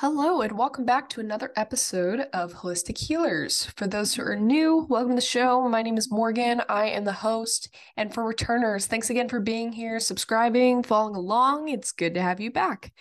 Hello, 0.00 0.40
and 0.40 0.56
welcome 0.56 0.86
back 0.86 1.10
to 1.10 1.20
another 1.20 1.52
episode 1.56 2.20
of 2.32 2.54
Holistic 2.54 2.96
Healers. 2.96 3.66
For 3.76 3.86
those 3.86 4.14
who 4.14 4.22
are 4.22 4.34
new, 4.34 4.86
welcome 4.88 5.10
to 5.10 5.16
the 5.16 5.20
show. 5.20 5.68
My 5.68 5.82
name 5.82 5.98
is 5.98 6.10
Morgan. 6.10 6.62
I 6.70 6.86
am 6.86 7.04
the 7.04 7.12
host. 7.12 7.68
And 7.98 8.12
for 8.12 8.24
returners, 8.24 8.86
thanks 8.86 9.10
again 9.10 9.28
for 9.28 9.40
being 9.40 9.72
here, 9.72 10.00
subscribing, 10.00 10.84
following 10.84 11.16
along. 11.16 11.68
It's 11.68 11.92
good 11.92 12.14
to 12.14 12.22
have 12.22 12.40
you 12.40 12.50
back. 12.50 12.94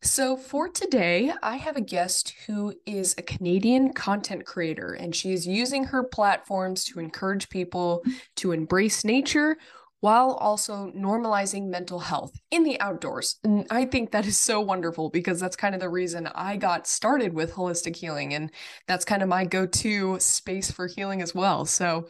So, 0.00 0.36
for 0.38 0.68
today, 0.68 1.32
I 1.42 1.56
have 1.56 1.76
a 1.76 1.82
guest 1.82 2.32
who 2.46 2.72
is 2.86 3.14
a 3.18 3.22
Canadian 3.22 3.92
content 3.92 4.46
creator, 4.46 4.94
and 4.94 5.14
she 5.14 5.32
is 5.32 5.46
using 5.46 5.84
her 5.84 6.02
platforms 6.02 6.84
to 6.84 6.98
encourage 7.00 7.50
people 7.50 8.02
to 8.36 8.52
embrace 8.52 9.04
nature 9.04 9.58
while 10.00 10.32
also 10.34 10.92
normalizing 10.96 11.68
mental 11.68 11.98
health 11.98 12.32
in 12.50 12.62
the 12.62 12.80
outdoors. 12.80 13.38
And 13.42 13.66
I 13.70 13.84
think 13.84 14.12
that 14.12 14.26
is 14.26 14.38
so 14.38 14.60
wonderful 14.60 15.10
because 15.10 15.40
that's 15.40 15.56
kind 15.56 15.74
of 15.74 15.80
the 15.80 15.88
reason 15.88 16.28
I 16.34 16.56
got 16.56 16.86
started 16.86 17.32
with 17.32 17.52
holistic 17.52 17.96
healing. 17.96 18.34
And 18.34 18.50
that's 18.86 19.04
kind 19.04 19.22
of 19.22 19.28
my 19.28 19.44
go 19.44 19.66
to 19.66 20.20
space 20.20 20.70
for 20.70 20.86
healing 20.86 21.20
as 21.20 21.34
well. 21.34 21.64
So, 21.64 22.06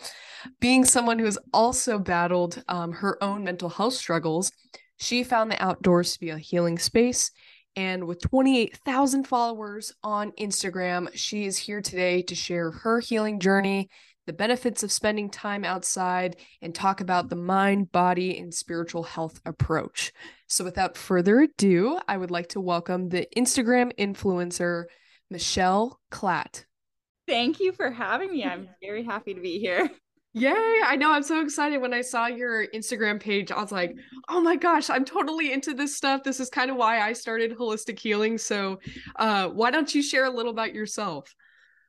being 0.61 0.85
someone 0.85 1.19
who 1.19 1.25
has 1.25 1.39
also 1.53 1.99
battled 1.99 2.63
um, 2.69 2.93
her 2.93 3.23
own 3.23 3.43
mental 3.43 3.69
health 3.69 3.95
struggles, 3.95 4.53
she 4.97 5.25
found 5.25 5.51
the 5.51 5.63
outdoors 5.63 6.13
to 6.13 6.21
be 6.21 6.31
a 6.31 6.39
healing 6.39 6.79
space. 6.79 7.31
And 7.77 8.07
with 8.07 8.21
28,000 8.23 9.27
followers 9.27 9.93
on 10.03 10.33
Instagram, 10.33 11.09
she 11.15 11.45
is 11.45 11.57
here 11.57 11.81
today 11.81 12.23
to 12.23 12.35
share 12.35 12.71
her 12.71 13.01
healing 13.01 13.39
journey 13.39 13.89
the 14.29 14.33
benefits 14.35 14.83
of 14.83 14.93
spending 14.93 15.31
time 15.31 15.65
outside, 15.65 16.37
and 16.61 16.75
talk 16.75 17.01
about 17.01 17.31
the 17.31 17.37
mind, 17.37 17.91
body, 17.91 18.39
and 18.39 18.53
spiritual 18.53 19.03
health 19.03 19.41
approach. 19.47 20.13
So, 20.47 20.65
without 20.65 20.99
further 20.99 21.41
ado, 21.41 21.99
I 22.07 22.19
would 22.19 22.31
like 22.31 22.51
to 22.51 22.61
welcome 22.61 23.09
the 23.09 23.27
Instagram 23.35 23.91
influencer, 23.99 24.85
Michelle 25.31 25.99
Klatt. 26.13 26.67
Thank 27.27 27.59
you 27.59 27.73
for 27.73 27.91
having 27.91 28.31
me. 28.31 28.45
I'm 28.45 28.69
very 28.83 29.03
happy 29.03 29.33
to 29.33 29.41
be 29.41 29.59
here. 29.59 29.91
Yay! 30.35 30.81
I 30.85 30.95
know 30.97 31.11
I'm 31.11 31.23
so 31.23 31.41
excited 31.41 31.79
when 31.79 31.95
I 31.95 32.03
saw 32.03 32.27
your 32.27 32.67
Instagram 32.69 33.19
page. 33.19 33.51
I 33.51 33.63
was 33.63 33.73
like, 33.73 33.97
"Oh 34.29 34.43
my 34.43 34.57
gosh, 34.57 34.91
I'm 34.91 35.07
totally 35.07 35.53
into 35.53 35.73
this 35.73 35.97
stuff. 35.97 36.23
This 36.23 36.39
is 36.39 36.51
kind 36.51 36.71
of 36.71 36.77
why 36.77 37.01
I 37.01 37.15
started 37.15 37.57
holistic 37.57 37.99
healing." 37.99 38.37
So, 38.37 38.79
uh, 39.17 39.49
why 39.49 39.71
don't 39.71 39.95
you 39.95 40.03
share 40.03 40.27
a 40.27 40.31
little 40.31 40.53
about 40.53 40.75
yourself? 40.75 41.35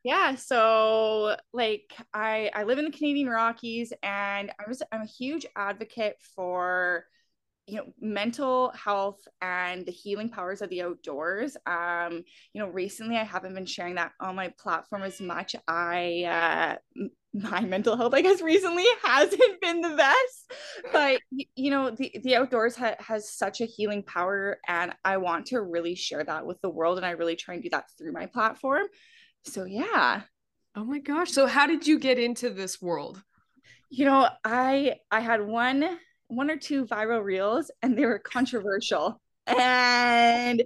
Yeah 0.03 0.35
so 0.35 1.35
like 1.53 1.93
i 2.13 2.49
i 2.53 2.63
live 2.63 2.77
in 2.77 2.85
the 2.85 2.91
canadian 2.91 3.29
rockies 3.29 3.91
and 4.03 4.51
i 4.59 4.63
was 4.67 4.81
i'm 4.91 5.01
a 5.01 5.05
huge 5.05 5.45
advocate 5.55 6.15
for 6.35 7.05
you 7.69 7.77
know 7.77 7.85
mental 8.01 8.71
health 8.71 9.19
and 9.41 9.85
the 9.85 9.91
healing 9.91 10.29
powers 10.29 10.61
of 10.61 10.69
the 10.69 10.81
outdoors. 10.81 11.55
Um 11.67 12.23
you 12.53 12.61
know 12.61 12.67
recently 12.67 13.15
i 13.15 13.23
haven't 13.23 13.53
been 13.53 13.65
sharing 13.67 13.95
that 13.95 14.11
on 14.19 14.35
my 14.35 14.51
platform 14.57 15.03
as 15.03 15.21
much. 15.21 15.55
I 15.67 16.79
uh 16.95 17.03
my 17.31 17.59
mental 17.61 17.95
health 17.95 18.15
i 18.15 18.21
guess 18.21 18.41
recently 18.41 18.85
hasn't 19.03 19.61
been 19.61 19.81
the 19.81 19.95
best 19.95 20.51
but 20.91 21.21
you 21.55 21.69
know 21.69 21.91
the, 21.91 22.11
the 22.23 22.35
outdoors 22.35 22.75
ha- 22.75 22.95
has 22.97 23.31
such 23.31 23.61
a 23.61 23.65
healing 23.65 24.01
power 24.01 24.57
and 24.67 24.93
i 25.05 25.17
want 25.17 25.45
to 25.45 25.61
really 25.61 25.93
share 25.93 26.23
that 26.23 26.43
with 26.43 26.59
the 26.61 26.69
world 26.69 26.97
and 26.97 27.05
i 27.05 27.11
really 27.11 27.35
try 27.35 27.53
and 27.53 27.61
do 27.61 27.69
that 27.69 27.85
through 27.97 28.11
my 28.11 28.25
platform 28.25 28.87
so 29.43 29.65
yeah. 29.65 30.21
Oh 30.75 30.83
my 30.83 30.99
gosh. 30.99 31.31
So 31.31 31.47
how 31.47 31.67
did 31.67 31.87
you 31.87 31.99
get 31.99 32.19
into 32.19 32.49
this 32.49 32.81
world? 32.81 33.23
You 33.89 34.05
know 34.05 34.29
i 34.45 34.95
i 35.09 35.19
had 35.19 35.45
one 35.45 35.97
one 36.27 36.51
or 36.51 36.57
two 36.57 36.85
viral 36.85 37.23
reels 37.23 37.71
and 37.81 37.97
they 37.97 38.05
were 38.05 38.19
controversial 38.19 39.19
and 39.47 40.61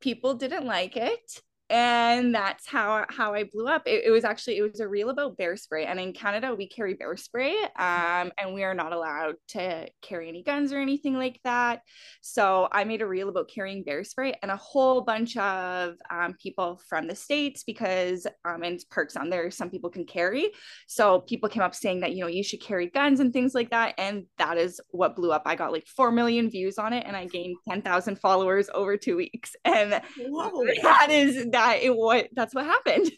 people 0.00 0.34
didn't 0.34 0.66
like 0.66 0.96
it 0.96 1.40
and 1.70 2.34
that's 2.34 2.68
how 2.68 3.06
how 3.08 3.32
I 3.32 3.44
blew 3.44 3.66
up. 3.66 3.82
It, 3.86 4.04
it, 4.04 4.10
was 4.10 4.24
actually 4.24 4.58
it 4.58 4.62
was 4.62 4.80
a 4.80 4.88
reel 4.88 5.08
about 5.08 5.38
bear 5.38 5.56
spray, 5.56 5.86
and 5.86 5.98
in 5.98 6.12
Canada 6.12 6.54
we 6.54 6.68
carry 6.68 6.94
bear 6.94 7.16
spray, 7.16 7.56
um, 7.78 8.32
and 8.36 8.52
we 8.52 8.64
are 8.64 8.74
not 8.74 8.92
allowed 8.92 9.36
to 9.48 9.88
carry 10.02 10.28
any 10.28 10.42
guns 10.42 10.72
or 10.72 10.78
anything 10.78 11.14
like 11.14 11.40
that. 11.44 11.80
So 12.20 12.68
I 12.70 12.84
made 12.84 13.00
a 13.00 13.06
reel 13.06 13.30
about 13.30 13.48
carrying 13.48 13.82
bear 13.82 14.04
spray, 14.04 14.34
and 14.42 14.50
a 14.50 14.56
whole 14.56 15.00
bunch 15.00 15.38
of 15.38 15.94
um, 16.10 16.34
people 16.34 16.80
from 16.86 17.06
the 17.06 17.14
states 17.14 17.64
because 17.64 18.26
um, 18.44 18.62
and 18.62 18.78
perks 18.90 19.16
on 19.16 19.30
there 19.30 19.50
some 19.50 19.70
people 19.70 19.88
can 19.88 20.04
carry. 20.04 20.50
So 20.86 21.20
people 21.20 21.48
came 21.48 21.62
up 21.62 21.74
saying 21.74 22.00
that 22.00 22.12
you 22.12 22.20
know 22.20 22.28
you 22.28 22.44
should 22.44 22.60
carry 22.60 22.90
guns 22.90 23.20
and 23.20 23.32
things 23.32 23.54
like 23.54 23.70
that, 23.70 23.94
and 23.96 24.24
that 24.36 24.58
is 24.58 24.82
what 24.90 25.16
blew 25.16 25.32
up. 25.32 25.42
I 25.46 25.54
got 25.54 25.72
like 25.72 25.86
four 25.86 26.12
million 26.12 26.50
views 26.50 26.76
on 26.76 26.92
it, 26.92 27.04
and 27.06 27.16
I 27.16 27.24
gained 27.24 27.56
ten 27.66 27.80
thousand 27.80 28.20
followers 28.20 28.68
over 28.74 28.98
two 28.98 29.16
weeks, 29.16 29.56
and 29.64 30.02
Whoa. 30.18 30.66
that 30.82 31.08
is 31.10 31.46
that 31.54 31.82
it 31.82 31.96
what 31.96 32.28
that's 32.32 32.54
what 32.54 32.66
happened. 32.66 33.10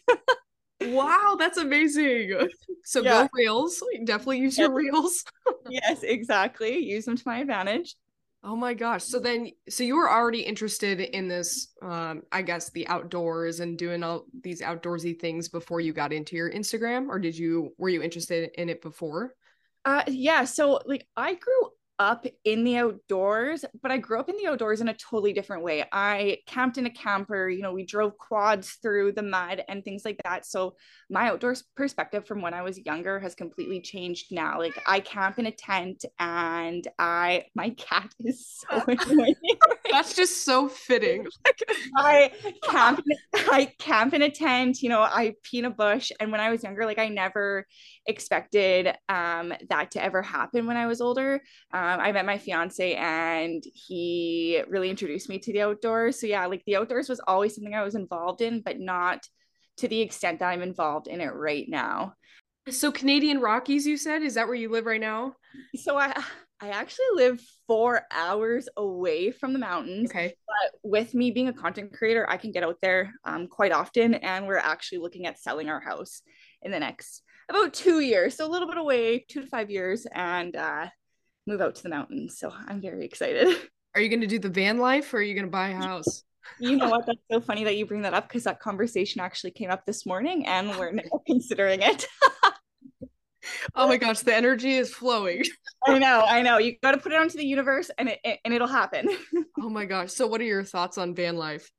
wow, 0.81 1.35
that's 1.37 1.57
amazing. 1.57 2.33
So 2.85 3.01
yeah. 3.01 3.23
go 3.23 3.29
reels. 3.33 3.83
Definitely 4.05 4.39
use 4.39 4.57
your 4.57 4.71
reels. 4.71 5.25
yes, 5.69 6.03
exactly. 6.03 6.77
Use 6.77 7.05
them 7.05 7.17
to 7.17 7.23
my 7.25 7.39
advantage. 7.39 7.95
Oh 8.43 8.55
my 8.55 8.73
gosh. 8.73 9.03
So 9.03 9.19
then 9.19 9.49
so 9.67 9.83
you 9.83 9.95
were 9.95 10.09
already 10.09 10.41
interested 10.41 11.01
in 11.01 11.27
this 11.27 11.73
um 11.81 12.21
I 12.31 12.43
guess 12.43 12.69
the 12.69 12.87
outdoors 12.87 13.59
and 13.59 13.77
doing 13.77 14.03
all 14.03 14.25
these 14.41 14.61
outdoorsy 14.61 15.19
things 15.19 15.49
before 15.49 15.81
you 15.81 15.91
got 15.91 16.13
into 16.13 16.35
your 16.35 16.51
Instagram 16.51 17.09
or 17.09 17.19
did 17.19 17.37
you 17.37 17.73
were 17.77 17.89
you 17.89 18.01
interested 18.01 18.51
in 18.55 18.69
it 18.69 18.81
before? 18.81 19.33
Uh 19.83 20.03
yeah, 20.07 20.45
so 20.45 20.79
like 20.85 21.07
I 21.17 21.33
grew 21.33 21.71
up 21.99 22.25
in 22.43 22.63
the 22.63 22.77
outdoors, 22.77 23.65
but 23.81 23.91
I 23.91 23.97
grew 23.97 24.19
up 24.19 24.29
in 24.29 24.37
the 24.37 24.47
outdoors 24.47 24.81
in 24.81 24.87
a 24.87 24.93
totally 24.93 25.33
different 25.33 25.63
way. 25.63 25.83
I 25.91 26.37
camped 26.45 26.77
in 26.77 26.85
a 26.85 26.91
camper, 26.91 27.49
you 27.49 27.61
know, 27.61 27.73
we 27.73 27.85
drove 27.85 28.17
quads 28.17 28.77
through 28.81 29.13
the 29.13 29.23
mud 29.23 29.63
and 29.67 29.83
things 29.83 30.05
like 30.05 30.19
that. 30.23 30.45
So 30.45 30.75
my 31.09 31.29
outdoors 31.29 31.63
perspective 31.75 32.27
from 32.27 32.41
when 32.41 32.53
I 32.53 32.61
was 32.61 32.77
younger 32.85 33.19
has 33.19 33.35
completely 33.35 33.81
changed 33.81 34.27
now. 34.31 34.59
Like 34.59 34.81
I 34.85 34.99
camp 34.99 35.39
in 35.39 35.47
a 35.47 35.51
tent 35.51 36.05
and 36.19 36.87
I 36.99 37.45
my 37.55 37.71
cat 37.71 38.13
is 38.19 38.47
so 38.69 38.83
annoying. 38.87 39.35
That's 39.91 40.13
just 40.13 40.45
so 40.45 40.67
fitting. 40.67 41.25
I 41.97 42.31
camp 42.63 43.01
I 43.33 43.73
camp 43.79 44.13
in 44.13 44.21
a 44.21 44.29
tent, 44.29 44.81
you 44.81 44.89
know, 44.89 45.01
I 45.01 45.35
pee 45.43 45.59
in 45.59 45.65
a 45.65 45.69
bush. 45.69 46.11
And 46.19 46.31
when 46.31 46.41
I 46.41 46.49
was 46.49 46.63
younger, 46.63 46.85
like 46.85 46.99
I 46.99 47.09
never 47.09 47.65
expected 48.05 48.95
um, 49.09 49.53
that 49.69 49.91
to 49.91 50.03
ever 50.03 50.21
happen 50.21 50.65
when 50.65 50.77
I 50.77 50.87
was 50.87 51.01
older. 51.01 51.41
Um, 51.73 51.99
I 51.99 52.11
met 52.11 52.25
my 52.25 52.37
fiance 52.37 52.95
and 52.95 53.63
he 53.73 54.61
really 54.67 54.89
introduced 54.89 55.29
me 55.29 55.39
to 55.39 55.53
the 55.53 55.61
outdoors. 55.61 56.19
So, 56.19 56.27
yeah, 56.27 56.45
like 56.45 56.63
the 56.65 56.77
outdoors 56.77 57.09
was 57.09 57.21
always 57.27 57.55
something 57.55 57.73
I 57.73 57.83
was 57.83 57.95
involved 57.95 58.41
in, 58.41 58.61
but 58.61 58.79
not 58.79 59.27
to 59.77 59.87
the 59.87 60.01
extent 60.01 60.39
that 60.39 60.49
I'm 60.49 60.61
involved 60.61 61.07
in 61.07 61.21
it 61.21 61.33
right 61.33 61.65
now. 61.67 62.13
So, 62.69 62.91
Canadian 62.91 63.39
Rockies, 63.39 63.87
you 63.87 63.95
said, 63.95 64.23
is 64.23 64.33
that 64.33 64.47
where 64.47 64.55
you 64.55 64.69
live 64.69 64.85
right 64.85 64.99
now? 64.99 65.35
So, 65.75 65.97
I. 65.97 66.21
I 66.59 66.69
actually 66.69 67.05
live 67.13 67.41
four 67.67 68.01
hours 68.11 68.67
away 68.75 69.31
from 69.31 69.53
the 69.53 69.59
mountains. 69.59 70.09
Okay. 70.09 70.33
But 70.47 70.79
with 70.83 71.13
me 71.13 71.31
being 71.31 71.49
a 71.49 71.53
content 71.53 71.93
creator, 71.93 72.27
I 72.27 72.37
can 72.37 72.51
get 72.51 72.63
out 72.63 72.77
there 72.81 73.13
um, 73.23 73.47
quite 73.47 73.71
often. 73.71 74.15
And 74.15 74.47
we're 74.47 74.57
actually 74.57 74.99
looking 74.99 75.27
at 75.27 75.39
selling 75.39 75.69
our 75.69 75.79
house 75.79 76.21
in 76.63 76.71
the 76.71 76.79
next 76.79 77.21
about 77.49 77.73
two 77.73 77.99
years, 77.99 78.35
so 78.35 78.45
a 78.45 78.51
little 78.51 78.67
bit 78.67 78.77
away, 78.77 79.25
two 79.27 79.41
to 79.41 79.47
five 79.47 79.69
years, 79.69 80.05
and 80.13 80.55
uh, 80.55 80.87
move 81.45 81.61
out 81.61 81.75
to 81.75 81.83
the 81.83 81.89
mountains. 81.89 82.37
So 82.37 82.51
I'm 82.67 82.81
very 82.81 83.05
excited. 83.05 83.47
Are 83.95 84.01
you 84.01 84.09
going 84.09 84.21
to 84.21 84.27
do 84.27 84.39
the 84.39 84.49
van 84.49 84.77
life, 84.77 85.11
or 85.13 85.17
are 85.17 85.21
you 85.23 85.33
going 85.33 85.47
to 85.47 85.51
buy 85.51 85.69
a 85.69 85.75
house? 85.75 86.23
you 86.59 86.75
know 86.75 86.87
what? 86.89 87.05
That's 87.07 87.17
so 87.31 87.41
funny 87.41 87.63
that 87.63 87.77
you 87.77 87.85
bring 87.87 88.03
that 88.03 88.13
up 88.13 88.27
because 88.27 88.43
that 88.43 88.59
conversation 88.59 89.21
actually 89.21 89.51
came 89.51 89.71
up 89.71 89.87
this 89.87 90.05
morning, 90.05 90.45
and 90.45 90.69
we're 90.77 90.91
now 90.91 91.03
considering 91.25 91.81
it. 91.81 92.05
oh 93.73 93.87
my 93.87 93.97
gosh, 93.97 94.19
the 94.19 94.35
energy 94.35 94.73
is 94.73 94.93
flowing. 94.93 95.45
I 95.87 95.99
know, 95.99 96.23
I 96.27 96.41
know. 96.41 96.57
You 96.57 96.75
got 96.81 96.91
to 96.91 96.97
put 96.97 97.11
it 97.11 97.19
onto 97.19 97.37
the 97.37 97.45
universe, 97.45 97.89
and 97.97 98.09
it 98.09 98.39
and 98.43 98.53
it'll 98.53 98.67
happen. 98.67 99.07
oh 99.61 99.69
my 99.69 99.85
gosh! 99.85 100.13
So, 100.13 100.27
what 100.27 100.41
are 100.41 100.45
your 100.45 100.63
thoughts 100.63 100.97
on 100.97 101.15
van 101.15 101.37
life? 101.37 101.71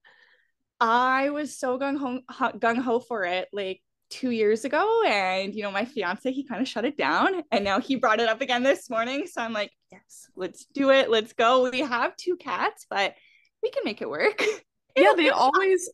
I 0.81 1.31
was 1.31 1.59
so 1.59 1.79
gung 1.79 1.99
ho 1.99 2.21
gung 2.59 2.79
ho 2.79 3.01
for 3.01 3.25
it. 3.25 3.49
Like 3.53 3.83
two 4.11 4.31
years 4.31 4.65
ago 4.65 5.03
and 5.07 5.55
you 5.55 5.63
know 5.63 5.71
my 5.71 5.85
fiance 5.85 6.33
he 6.33 6.43
kind 6.43 6.63
of 6.63 6.69
shut 6.69 6.85
it 6.85 6.97
down 6.97 7.43
and 7.53 7.63
now 7.63 7.79
he 7.79 7.97
brought 7.97 8.21
it 8.21 8.29
up 8.29 8.41
again 8.41 8.63
this 8.63 8.89
morning 8.89 9.27
so 9.27 9.43
i'm 9.43 9.53
like 9.53 9.71
yes 9.93 10.29
let's 10.35 10.65
do 10.73 10.91
it 10.91 11.11
let's 11.11 11.35
go 11.35 11.69
we 11.71 11.81
have 11.81 12.17
two 12.17 12.37
cats 12.37 12.87
but 12.89 13.15
we 13.63 13.71
can 13.71 13.83
make 13.85 14.01
it 14.01 14.09
work 14.09 14.43
yeah 14.97 15.13
they 15.15 15.29
always 15.29 15.91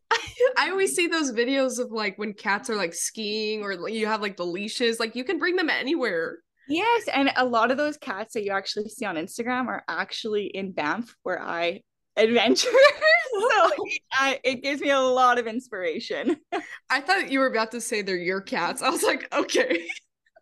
i 0.56 0.70
always 0.70 0.94
see 0.94 1.08
those 1.08 1.32
videos 1.32 1.81
of 1.81 1.90
like 1.90 2.16
when 2.16 2.32
cats 2.32 2.70
are 2.70 2.76
like 2.76 2.94
skiing 2.94 3.62
or 3.62 3.88
you 3.88 4.06
have 4.06 4.22
like 4.22 4.37
the 4.37 4.46
leashes 4.46 5.00
like 5.00 5.16
you 5.16 5.25
can 5.25 5.38
bring 5.38 5.56
them 5.56 5.70
anywhere 5.70 6.38
yes 6.69 7.08
and 7.08 7.31
a 7.37 7.44
lot 7.44 7.70
of 7.70 7.76
those 7.76 7.96
cats 7.96 8.34
that 8.34 8.44
you 8.44 8.52
actually 8.52 8.88
see 8.88 9.05
on 9.05 9.16
instagram 9.16 9.66
are 9.66 9.84
actually 9.88 10.46
in 10.46 10.72
banff 10.72 11.14
where 11.22 11.43
i 11.43 11.81
adventure. 12.16 12.69
so 13.50 13.70
it, 13.78 14.02
I, 14.12 14.40
it 14.44 14.62
gives 14.62 14.81
me 14.81 14.90
a 14.90 15.00
lot 15.00 15.38
of 15.38 15.46
inspiration. 15.46 16.37
I 16.90 17.00
thought 17.00 17.31
you 17.31 17.40
were 17.40 17.46
about 17.46 17.72
to 17.72 17.81
say 17.81 18.02
they're 18.02 18.16
your 18.16 18.40
cats. 18.40 18.82
I 18.82 18.90
was 18.90 19.02
like, 19.02 19.32
okay. 19.34 19.87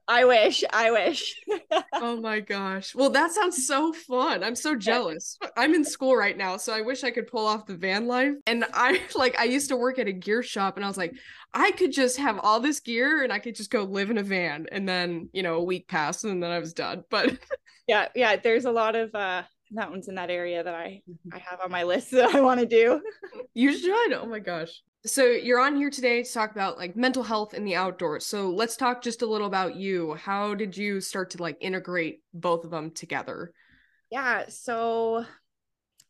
I 0.09 0.25
wish. 0.25 0.65
I 0.73 0.91
wish. 0.91 1.35
oh 1.95 2.21
my 2.21 2.41
gosh. 2.41 2.95
Well, 2.95 3.11
that 3.11 3.33
sounds 3.33 3.67
so 3.67 3.93
fun. 3.93 4.43
I'm 4.43 4.57
so 4.57 4.75
jealous. 4.75 5.39
I'm 5.57 5.75
in 5.75 5.85
school 5.85 6.17
right 6.17 6.37
now, 6.37 6.57
so 6.57 6.73
I 6.73 6.81
wish 6.81 7.05
I 7.05 7.11
could 7.11 7.29
pull 7.29 7.47
off 7.47 7.67
the 7.67 7.77
van 7.77 8.07
life. 8.07 8.35
And 8.47 8.65
I 8.73 9.01
like 9.15 9.39
I 9.39 9.45
used 9.45 9.69
to 9.69 9.77
work 9.77 9.99
at 9.99 10.09
a 10.09 10.13
gear 10.13 10.43
shop 10.43 10.77
and 10.77 10.85
I 10.85 10.89
was 10.89 10.97
like, 10.97 11.15
I 11.55 11.71
could 11.73 11.93
just 11.93 12.19
have 12.19 12.41
all 12.41 12.61
this 12.61 12.81
gear 12.81 13.23
and 13.23 13.33
I 13.33 13.39
could 13.39 13.55
just 13.55 13.71
go 13.71 13.85
live 13.85 14.11
in 14.11 14.19
a 14.19 14.23
van. 14.23 14.67
And 14.73 14.89
then, 14.89 15.29
you 15.33 15.43
know, 15.43 15.55
a 15.55 15.65
week 15.65 15.89
passed 15.89 16.25
and 16.25 16.43
then 16.43 16.51
I 16.51 16.59
was 16.59 16.73
done. 16.73 17.05
But 17.11 17.39
yeah, 17.87 18.09
yeah, 18.15 18.37
there's 18.37 18.65
a 18.65 18.73
lot 18.73 18.97
of 18.97 19.15
uh 19.15 19.43
mountains 19.73 20.09
in 20.09 20.15
that 20.17 20.31
area 20.31 20.63
that 20.63 20.75
I 20.75 21.03
mm-hmm. 21.09 21.35
I 21.35 21.39
have 21.39 21.61
on 21.61 21.71
my 21.71 21.83
list 21.83 22.11
that 22.13 22.35
I 22.35 22.41
want 22.41 22.61
to 22.61 22.67
do. 22.67 23.01
you 23.55 23.77
should. 23.77 24.13
Oh 24.13 24.27
my 24.27 24.39
gosh. 24.39 24.83
So 25.05 25.25
you're 25.25 25.61
on 25.61 25.77
here 25.77 25.91
today 25.91 26.23
to 26.23 26.33
talk 26.33 26.53
about 26.53 26.79
like 26.79 26.95
mental 26.95 27.25
health 27.25 27.55
in 27.55 27.65
the 27.65 27.75
outdoors. 27.75 28.25
So 28.25 28.51
let's 28.51 28.77
talk 28.77 29.03
just 29.03 29.23
a 29.23 29.27
little 29.27 29.49
about 29.49 29.75
you. 29.75 30.15
How 30.15 30.55
did 30.55 30.77
you 30.77 31.01
start 31.01 31.31
to 31.31 31.43
like 31.43 31.57
integrate 31.61 32.21
both 32.33 32.65
of 32.65 32.71
them 32.71 32.93
together? 32.93 33.53
Yeah, 34.11 34.45
so 34.49 35.25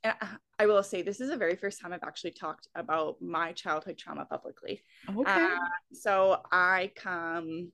uh, 0.04 0.12
I 0.58 0.66
will 0.66 0.82
say 0.82 1.00
this 1.02 1.20
is 1.20 1.30
the 1.30 1.36
very 1.36 1.56
first 1.56 1.80
time 1.80 1.92
I've 1.92 2.02
actually 2.02 2.32
talked 2.32 2.68
about 2.74 3.16
my 3.22 3.52
childhood 3.52 3.96
trauma 3.96 4.26
publicly. 4.26 4.82
Okay. 5.08 5.30
Uh, 5.30 5.56
so 5.92 6.42
I 6.50 6.92
come 6.96 7.72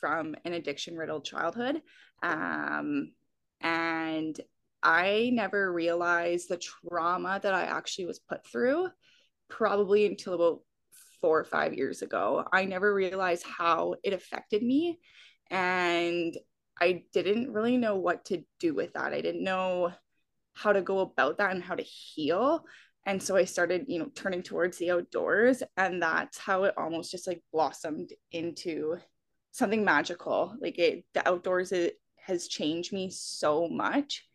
from 0.00 0.34
an 0.44 0.54
addiction 0.54 0.96
riddled 0.96 1.24
childhood. 1.24 1.82
Um, 2.22 3.12
and 3.60 4.38
I 4.84 5.30
never 5.32 5.72
realized 5.72 6.48
the 6.48 6.58
trauma 6.58 7.40
that 7.42 7.54
I 7.54 7.64
actually 7.64 8.04
was 8.06 8.18
put 8.18 8.46
through 8.46 8.88
probably 9.48 10.04
until 10.04 10.34
about 10.34 10.60
four 11.20 11.40
or 11.40 11.44
five 11.44 11.72
years 11.72 12.02
ago. 12.02 12.44
I 12.52 12.66
never 12.66 12.92
realized 12.92 13.44
how 13.44 13.94
it 14.04 14.12
affected 14.12 14.62
me. 14.62 15.00
And 15.50 16.36
I 16.78 17.04
didn't 17.14 17.52
really 17.52 17.78
know 17.78 17.96
what 17.96 18.26
to 18.26 18.44
do 18.60 18.74
with 18.74 18.92
that. 18.92 19.14
I 19.14 19.22
didn't 19.22 19.42
know 19.42 19.92
how 20.52 20.72
to 20.72 20.82
go 20.82 20.98
about 20.98 21.38
that 21.38 21.52
and 21.52 21.62
how 21.62 21.74
to 21.74 21.82
heal. 21.82 22.64
And 23.06 23.22
so 23.22 23.36
I 23.36 23.44
started, 23.44 23.86
you 23.88 23.98
know, 23.98 24.10
turning 24.14 24.42
towards 24.42 24.76
the 24.76 24.90
outdoors. 24.90 25.62
And 25.78 26.02
that's 26.02 26.38
how 26.38 26.64
it 26.64 26.74
almost 26.76 27.10
just 27.10 27.26
like 27.26 27.42
blossomed 27.52 28.10
into 28.32 28.98
something 29.50 29.82
magical. 29.84 30.54
Like 30.60 30.78
it, 30.78 31.04
the 31.14 31.26
outdoors 31.26 31.72
it 31.72 31.94
has 32.16 32.48
changed 32.48 32.92
me 32.92 33.10
so 33.10 33.68
much 33.68 34.26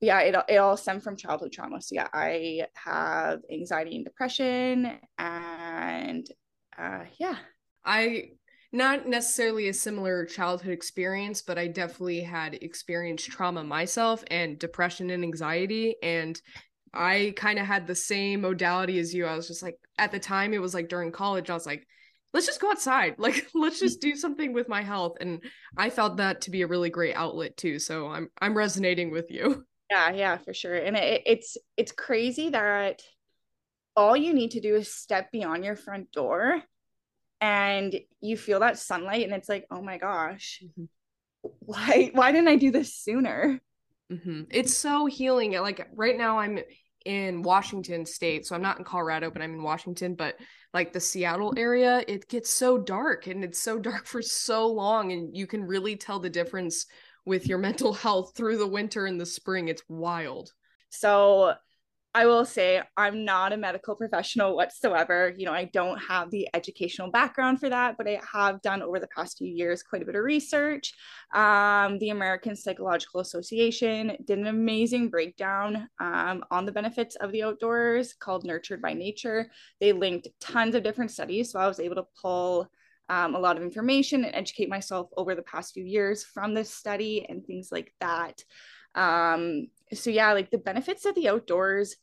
yeah, 0.00 0.20
it, 0.20 0.36
it 0.48 0.56
all 0.56 0.76
stemmed 0.76 1.02
from 1.02 1.16
childhood 1.16 1.52
trauma. 1.52 1.80
So 1.82 1.94
yeah, 1.94 2.08
I 2.12 2.66
have 2.74 3.40
anxiety 3.52 3.96
and 3.96 4.04
depression 4.04 4.98
and 5.18 6.26
uh, 6.78 7.04
yeah. 7.18 7.36
I 7.84 8.30
not 8.72 9.06
necessarily 9.06 9.68
a 9.68 9.74
similar 9.74 10.24
childhood 10.24 10.72
experience, 10.72 11.42
but 11.42 11.58
I 11.58 11.66
definitely 11.66 12.20
had 12.20 12.54
experienced 12.62 13.30
trauma 13.30 13.64
myself 13.64 14.22
and 14.30 14.58
depression 14.58 15.10
and 15.10 15.24
anxiety. 15.24 15.96
And 16.02 16.40
I 16.94 17.34
kind 17.36 17.58
of 17.58 17.66
had 17.66 17.86
the 17.86 17.94
same 17.94 18.42
modality 18.42 18.98
as 19.00 19.12
you. 19.12 19.26
I 19.26 19.34
was 19.34 19.48
just 19.48 19.62
like, 19.62 19.76
at 19.98 20.12
the 20.12 20.20
time, 20.20 20.54
it 20.54 20.62
was 20.62 20.72
like 20.72 20.88
during 20.88 21.10
college, 21.10 21.50
I 21.50 21.54
was 21.54 21.66
like, 21.66 21.84
let's 22.32 22.46
just 22.46 22.60
go 22.60 22.70
outside. 22.70 23.16
Like, 23.18 23.48
let's 23.54 23.80
just 23.80 24.00
do 24.00 24.14
something 24.14 24.52
with 24.52 24.68
my 24.68 24.82
health. 24.82 25.16
And 25.20 25.42
I 25.76 25.90
felt 25.90 26.18
that 26.18 26.42
to 26.42 26.50
be 26.50 26.62
a 26.62 26.68
really 26.68 26.90
great 26.90 27.16
outlet 27.16 27.56
too. 27.56 27.80
So 27.80 28.06
I'm 28.06 28.28
I'm 28.40 28.56
resonating 28.56 29.10
with 29.10 29.30
you. 29.30 29.66
Yeah, 29.90 30.10
yeah, 30.12 30.36
for 30.38 30.54
sure. 30.54 30.74
And 30.74 30.96
it, 30.96 31.22
it's 31.26 31.56
it's 31.76 31.92
crazy 31.92 32.50
that 32.50 33.02
all 33.96 34.16
you 34.16 34.32
need 34.32 34.52
to 34.52 34.60
do 34.60 34.76
is 34.76 34.92
step 34.92 35.32
beyond 35.32 35.64
your 35.64 35.76
front 35.76 36.12
door 36.12 36.62
and 37.40 37.98
you 38.20 38.36
feel 38.36 38.60
that 38.60 38.78
sunlight 38.78 39.24
and 39.24 39.32
it's 39.32 39.48
like, 39.48 39.66
"Oh 39.70 39.82
my 39.82 39.98
gosh. 39.98 40.62
Mm-hmm. 40.64 40.84
Why 41.60 42.10
why 42.14 42.32
didn't 42.32 42.48
I 42.48 42.56
do 42.56 42.70
this 42.70 42.94
sooner?" 42.94 43.60
Mm-hmm. 44.12 44.42
It's 44.50 44.76
so 44.76 45.06
healing. 45.06 45.52
Like 45.52 45.88
right 45.94 46.16
now 46.16 46.38
I'm 46.38 46.60
in 47.06 47.42
Washington 47.42 48.04
state. 48.04 48.46
So 48.46 48.54
I'm 48.54 48.62
not 48.62 48.78
in 48.78 48.84
Colorado, 48.84 49.30
but 49.30 49.42
I'm 49.42 49.54
in 49.54 49.62
Washington, 49.62 50.14
but 50.14 50.36
like 50.74 50.92
the 50.92 51.00
Seattle 51.00 51.54
area, 51.56 52.04
it 52.06 52.28
gets 52.28 52.50
so 52.50 52.78
dark 52.78 53.26
and 53.26 53.42
it's 53.42 53.60
so 53.60 53.78
dark 53.90 54.06
for 54.06 54.22
so 54.22 54.66
long 54.66 55.12
and 55.12 55.36
you 55.36 55.46
can 55.46 55.64
really 55.64 55.96
tell 55.96 56.18
the 56.18 56.30
difference 56.30 56.86
with 57.24 57.46
your 57.46 57.58
mental 57.58 57.92
health 57.92 58.32
through 58.36 58.58
the 58.58 58.66
winter 58.66 59.06
and 59.06 59.20
the 59.20 59.26
spring. 59.26 59.68
It's 59.68 59.82
wild. 59.88 60.52
So 60.90 61.54
I 62.12 62.26
will 62.26 62.44
say 62.44 62.82
I'm 62.96 63.24
not 63.24 63.52
a 63.52 63.56
medical 63.56 63.94
professional 63.94 64.56
whatsoever. 64.56 65.32
You 65.36 65.46
know, 65.46 65.52
I 65.52 65.66
don't 65.66 65.98
have 65.98 66.30
the 66.30 66.48
educational 66.54 67.08
background 67.10 67.60
for 67.60 67.68
that, 67.68 67.96
but 67.96 68.08
I 68.08 68.20
have 68.32 68.60
done 68.62 68.82
over 68.82 68.98
the 68.98 69.06
past 69.14 69.38
few 69.38 69.46
years 69.46 69.84
quite 69.84 70.02
a 70.02 70.04
bit 70.04 70.16
of 70.16 70.24
research. 70.24 70.92
Um, 71.32 71.98
the 72.00 72.10
American 72.10 72.56
Psychological 72.56 73.20
Association 73.20 74.16
did 74.24 74.40
an 74.40 74.48
amazing 74.48 75.08
breakdown 75.08 75.88
um, 76.00 76.42
on 76.50 76.66
the 76.66 76.72
benefits 76.72 77.14
of 77.16 77.30
the 77.30 77.44
outdoors 77.44 78.14
called 78.14 78.44
Nurtured 78.44 78.82
by 78.82 78.92
Nature. 78.92 79.48
They 79.80 79.92
linked 79.92 80.26
tons 80.40 80.74
of 80.74 80.82
different 80.82 81.12
studies. 81.12 81.52
So 81.52 81.60
I 81.60 81.68
was 81.68 81.78
able 81.78 81.96
to 81.96 82.06
pull 82.20 82.68
um, 83.10 83.34
a 83.34 83.38
lot 83.40 83.56
of 83.56 83.64
information 83.64 84.24
and 84.24 84.34
educate 84.34 84.68
myself 84.68 85.08
over 85.16 85.34
the 85.34 85.42
past 85.42 85.74
few 85.74 85.84
years 85.84 86.24
from 86.24 86.54
this 86.54 86.72
study 86.72 87.26
and 87.28 87.44
things 87.44 87.70
like 87.72 87.92
that. 88.00 88.42
Um, 88.94 89.66
so, 89.92 90.10
yeah, 90.10 90.32
like 90.32 90.50
the 90.50 90.58
benefits 90.58 91.02
that 91.02 91.16
the 91.16 91.28
outdoors 91.28 91.96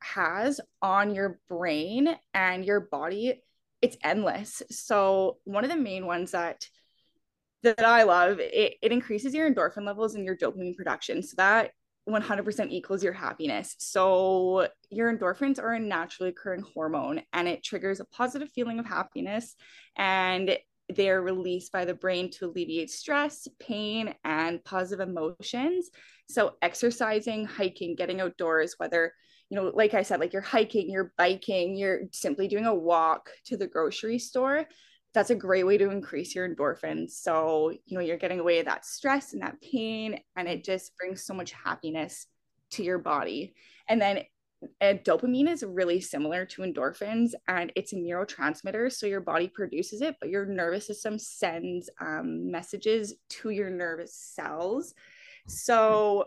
has 0.00 0.60
on 0.80 1.14
your 1.14 1.38
brain 1.48 2.16
and 2.32 2.64
your 2.64 2.80
body, 2.80 3.42
it's 3.82 3.98
endless. 4.02 4.62
So, 4.70 5.36
one 5.44 5.64
of 5.64 5.70
the 5.70 5.76
main 5.76 6.06
ones 6.06 6.30
that 6.30 6.66
that 7.62 7.84
I 7.84 8.04
love, 8.04 8.40
it, 8.40 8.74
it 8.80 8.92
increases 8.92 9.34
your 9.34 9.50
endorphin 9.50 9.86
levels 9.86 10.14
and 10.14 10.24
your 10.24 10.36
dopamine 10.36 10.76
production. 10.76 11.22
So 11.22 11.34
that 11.38 11.72
100% 12.08 12.70
equals 12.70 13.02
your 13.02 13.12
happiness. 13.12 13.76
So, 13.78 14.68
your 14.90 15.16
endorphins 15.16 15.58
are 15.58 15.72
a 15.72 15.80
naturally 15.80 16.30
occurring 16.30 16.64
hormone 16.74 17.22
and 17.32 17.48
it 17.48 17.64
triggers 17.64 18.00
a 18.00 18.04
positive 18.04 18.50
feeling 18.50 18.78
of 18.78 18.86
happiness 18.86 19.56
and 19.96 20.58
they're 20.90 21.22
released 21.22 21.72
by 21.72 21.86
the 21.86 21.94
brain 21.94 22.30
to 22.32 22.46
alleviate 22.46 22.90
stress, 22.90 23.48
pain, 23.58 24.14
and 24.22 24.62
positive 24.64 25.08
emotions. 25.08 25.88
So, 26.28 26.56
exercising, 26.60 27.46
hiking, 27.46 27.94
getting 27.96 28.20
outdoors, 28.20 28.74
whether 28.76 29.12
you 29.50 29.56
know, 29.56 29.70
like 29.74 29.94
I 29.94 30.02
said, 30.02 30.20
like 30.20 30.32
you're 30.32 30.42
hiking, 30.42 30.90
you're 30.90 31.12
biking, 31.16 31.76
you're 31.76 32.02
simply 32.12 32.48
doing 32.48 32.66
a 32.66 32.74
walk 32.74 33.30
to 33.46 33.56
the 33.56 33.66
grocery 33.66 34.18
store, 34.18 34.66
that's 35.14 35.30
a 35.30 35.34
great 35.34 35.64
way 35.64 35.78
to 35.78 35.90
increase 35.90 36.34
your 36.34 36.48
endorphins. 36.48 37.12
So, 37.12 37.70
you 37.86 37.96
know, 37.96 38.00
you're 38.00 38.18
getting 38.18 38.40
away 38.40 38.60
that 38.62 38.84
stress 38.84 39.32
and 39.32 39.42
that 39.42 39.60
pain, 39.62 40.20
and 40.36 40.48
it 40.48 40.64
just 40.64 40.96
brings 40.98 41.24
so 41.24 41.32
much 41.32 41.52
happiness 41.52 42.26
to 42.70 42.82
your 42.82 42.98
body. 42.98 43.54
And 43.88 44.02
then 44.02 44.24
and 44.80 45.00
dopamine 45.00 45.48
is 45.48 45.62
really 45.62 46.00
similar 46.00 46.46
to 46.46 46.62
endorphins 46.62 47.32
and 47.48 47.70
it's 47.76 47.92
a 47.92 47.96
neurotransmitter 47.96 48.90
so 48.90 49.06
your 49.06 49.20
body 49.20 49.46
produces 49.46 50.00
it 50.00 50.16
but 50.20 50.30
your 50.30 50.46
nervous 50.46 50.86
system 50.86 51.18
sends 51.18 51.90
um, 52.00 52.50
messages 52.50 53.14
to 53.28 53.50
your 53.50 53.68
nervous 53.68 54.14
cells 54.14 54.94
so 55.46 56.24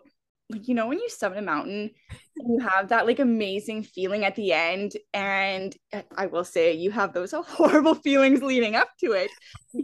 you 0.50 0.74
know 0.74 0.88
when 0.88 0.98
you 0.98 1.10
summit 1.10 1.38
a 1.38 1.42
mountain 1.42 1.89
you 2.38 2.60
have 2.60 2.88
that 2.88 3.06
like 3.06 3.20
amazing 3.20 3.84
feeling 3.84 4.24
at 4.24 4.36
the 4.36 4.54
end 4.54 4.94
and 5.13 5.75
eh, 5.92 6.01
i 6.16 6.25
will 6.25 6.46
say 6.46 6.74
you 6.74 6.89
have 6.89 7.13
those 7.13 7.32
horrible 7.48 7.96
feelings 7.96 8.42
leading 8.42 8.75
up 8.75 8.89
to 9.00 9.12
it 9.12 9.30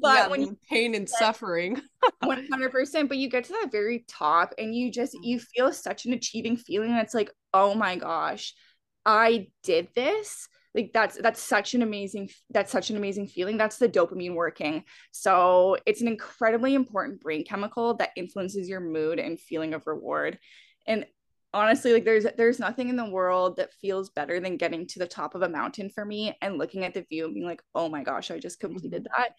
but 0.01 0.15
yeah, 0.15 0.27
when 0.27 0.41
you 0.41 0.57
pain 0.69 0.95
and 0.95 1.09
suffering. 1.09 1.79
100% 2.23 3.07
but 3.07 3.17
you 3.17 3.29
get 3.29 3.45
to 3.45 3.53
that 3.53 3.71
very 3.71 4.05
top 4.07 4.53
and 4.57 4.75
you 4.75 4.91
just 4.91 5.17
you 5.23 5.39
feel 5.39 5.71
such 5.71 6.05
an 6.05 6.13
achieving 6.13 6.57
feeling 6.57 6.91
that's 6.91 7.13
like 7.13 7.31
oh 7.53 7.73
my 7.73 7.95
gosh 7.95 8.53
i 9.05 9.47
did 9.63 9.87
this 9.95 10.47
like 10.75 10.91
that's 10.93 11.17
that's 11.17 11.41
such 11.41 11.73
an 11.75 11.81
amazing 11.81 12.29
that's 12.49 12.71
such 12.71 12.89
an 12.89 12.97
amazing 12.97 13.27
feeling. 13.27 13.57
That's 13.57 13.77
the 13.77 13.89
dopamine 13.89 14.35
working. 14.35 14.83
So 15.11 15.77
it's 15.85 16.01
an 16.01 16.07
incredibly 16.07 16.73
important 16.73 17.21
brain 17.21 17.43
chemical 17.45 17.95
that 17.95 18.11
influences 18.15 18.67
your 18.67 18.79
mood 18.79 19.19
and 19.19 19.39
feeling 19.39 19.73
of 19.73 19.87
reward. 19.87 20.39
And 20.87 21.05
honestly 21.53 21.93
like 21.93 22.03
there's 22.03 22.25
there's 22.35 22.59
nothing 22.59 22.89
in 22.89 22.95
the 22.95 23.09
world 23.09 23.57
that 23.57 23.73
feels 23.73 24.09
better 24.09 24.39
than 24.39 24.57
getting 24.57 24.87
to 24.87 24.97
the 24.97 25.07
top 25.07 25.35
of 25.35 25.43
a 25.43 25.49
mountain 25.49 25.87
for 25.89 26.03
me 26.03 26.35
and 26.41 26.57
looking 26.57 26.83
at 26.83 26.95
the 26.95 27.05
view 27.09 27.25
and 27.25 27.35
being 27.35 27.45
like 27.45 27.61
oh 27.75 27.87
my 27.87 28.01
gosh 28.01 28.31
i 28.31 28.39
just 28.39 28.59
completed 28.59 29.03
mm-hmm. 29.03 29.21
that. 29.21 29.35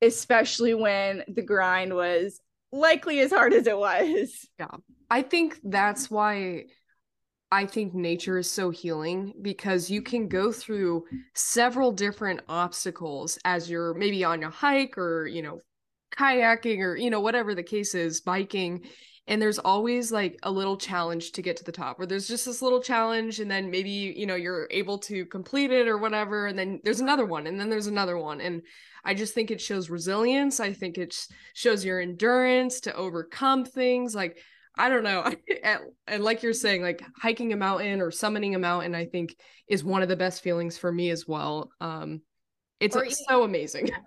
Especially 0.00 0.74
when 0.74 1.24
the 1.26 1.42
grind 1.42 1.92
was 1.92 2.38
likely 2.70 3.18
as 3.20 3.32
hard 3.32 3.52
as 3.52 3.66
it 3.66 3.76
was. 3.76 4.46
Yeah. 4.60 4.66
I 5.10 5.22
think 5.22 5.58
that's 5.64 6.10
why 6.10 6.66
I 7.50 7.64
think 7.64 7.94
nature 7.94 8.38
is 8.38 8.50
so 8.50 8.70
healing 8.70 9.32
because 9.40 9.90
you 9.90 10.02
can 10.02 10.22
mm-hmm. 10.22 10.36
go 10.36 10.52
through 10.52 11.04
several 11.34 11.92
different 11.92 12.40
obstacles 12.48 13.38
as 13.44 13.70
you're 13.70 13.94
maybe 13.94 14.24
on 14.24 14.42
a 14.42 14.50
hike 14.50 14.98
or, 14.98 15.26
you 15.26 15.42
know, 15.42 15.60
kayaking 16.14 16.80
or, 16.80 16.96
you 16.96 17.10
know, 17.10 17.20
whatever 17.20 17.54
the 17.54 17.62
case 17.62 17.94
is, 17.94 18.20
biking. 18.20 18.84
and 19.26 19.40
there's 19.40 19.58
always 19.58 20.10
like 20.10 20.38
a 20.42 20.50
little 20.50 20.76
challenge 20.76 21.32
to 21.32 21.42
get 21.42 21.56
to 21.56 21.64
the 21.64 21.72
top 21.72 21.98
where 21.98 22.06
there's 22.06 22.26
just 22.26 22.46
this 22.46 22.62
little 22.62 22.80
challenge 22.82 23.40
and 23.40 23.50
then 23.50 23.70
maybe 23.70 23.90
you 23.90 24.26
know 24.26 24.34
you're 24.34 24.66
able 24.70 24.96
to 24.98 25.26
complete 25.26 25.70
it 25.70 25.86
or 25.86 25.98
whatever 25.98 26.46
and 26.46 26.58
then 26.58 26.80
there's 26.82 27.00
another 27.00 27.26
one 27.26 27.46
and 27.46 27.60
then 27.60 27.68
there's 27.68 27.88
another 27.88 28.16
one 28.16 28.40
and 28.40 28.62
i 29.04 29.12
just 29.12 29.34
think 29.34 29.50
it 29.50 29.60
shows 29.60 29.90
resilience 29.90 30.60
i 30.60 30.72
think 30.72 30.96
it 30.96 31.14
shows 31.52 31.84
your 31.84 32.00
endurance 32.00 32.80
to 32.80 32.94
overcome 32.96 33.66
things 33.66 34.14
like 34.14 34.38
i 34.78 34.88
don't 34.88 35.04
know 35.04 35.30
and 36.06 36.24
like 36.24 36.42
you're 36.42 36.52
saying 36.52 36.82
like 36.82 37.02
hiking 37.16 37.52
a 37.52 37.56
mountain 37.56 38.00
or 38.00 38.10
summiting 38.10 38.54
a 38.54 38.58
mountain 38.58 38.94
i 38.94 39.04
think 39.04 39.36
is 39.68 39.84
one 39.84 40.02
of 40.02 40.08
the 40.08 40.16
best 40.16 40.42
feelings 40.42 40.78
for 40.78 40.92
me 40.92 41.10
as 41.10 41.26
well 41.26 41.70
um 41.80 42.20
it's 42.80 42.96
or 42.96 43.08
so 43.10 43.42
amazing 43.42 43.90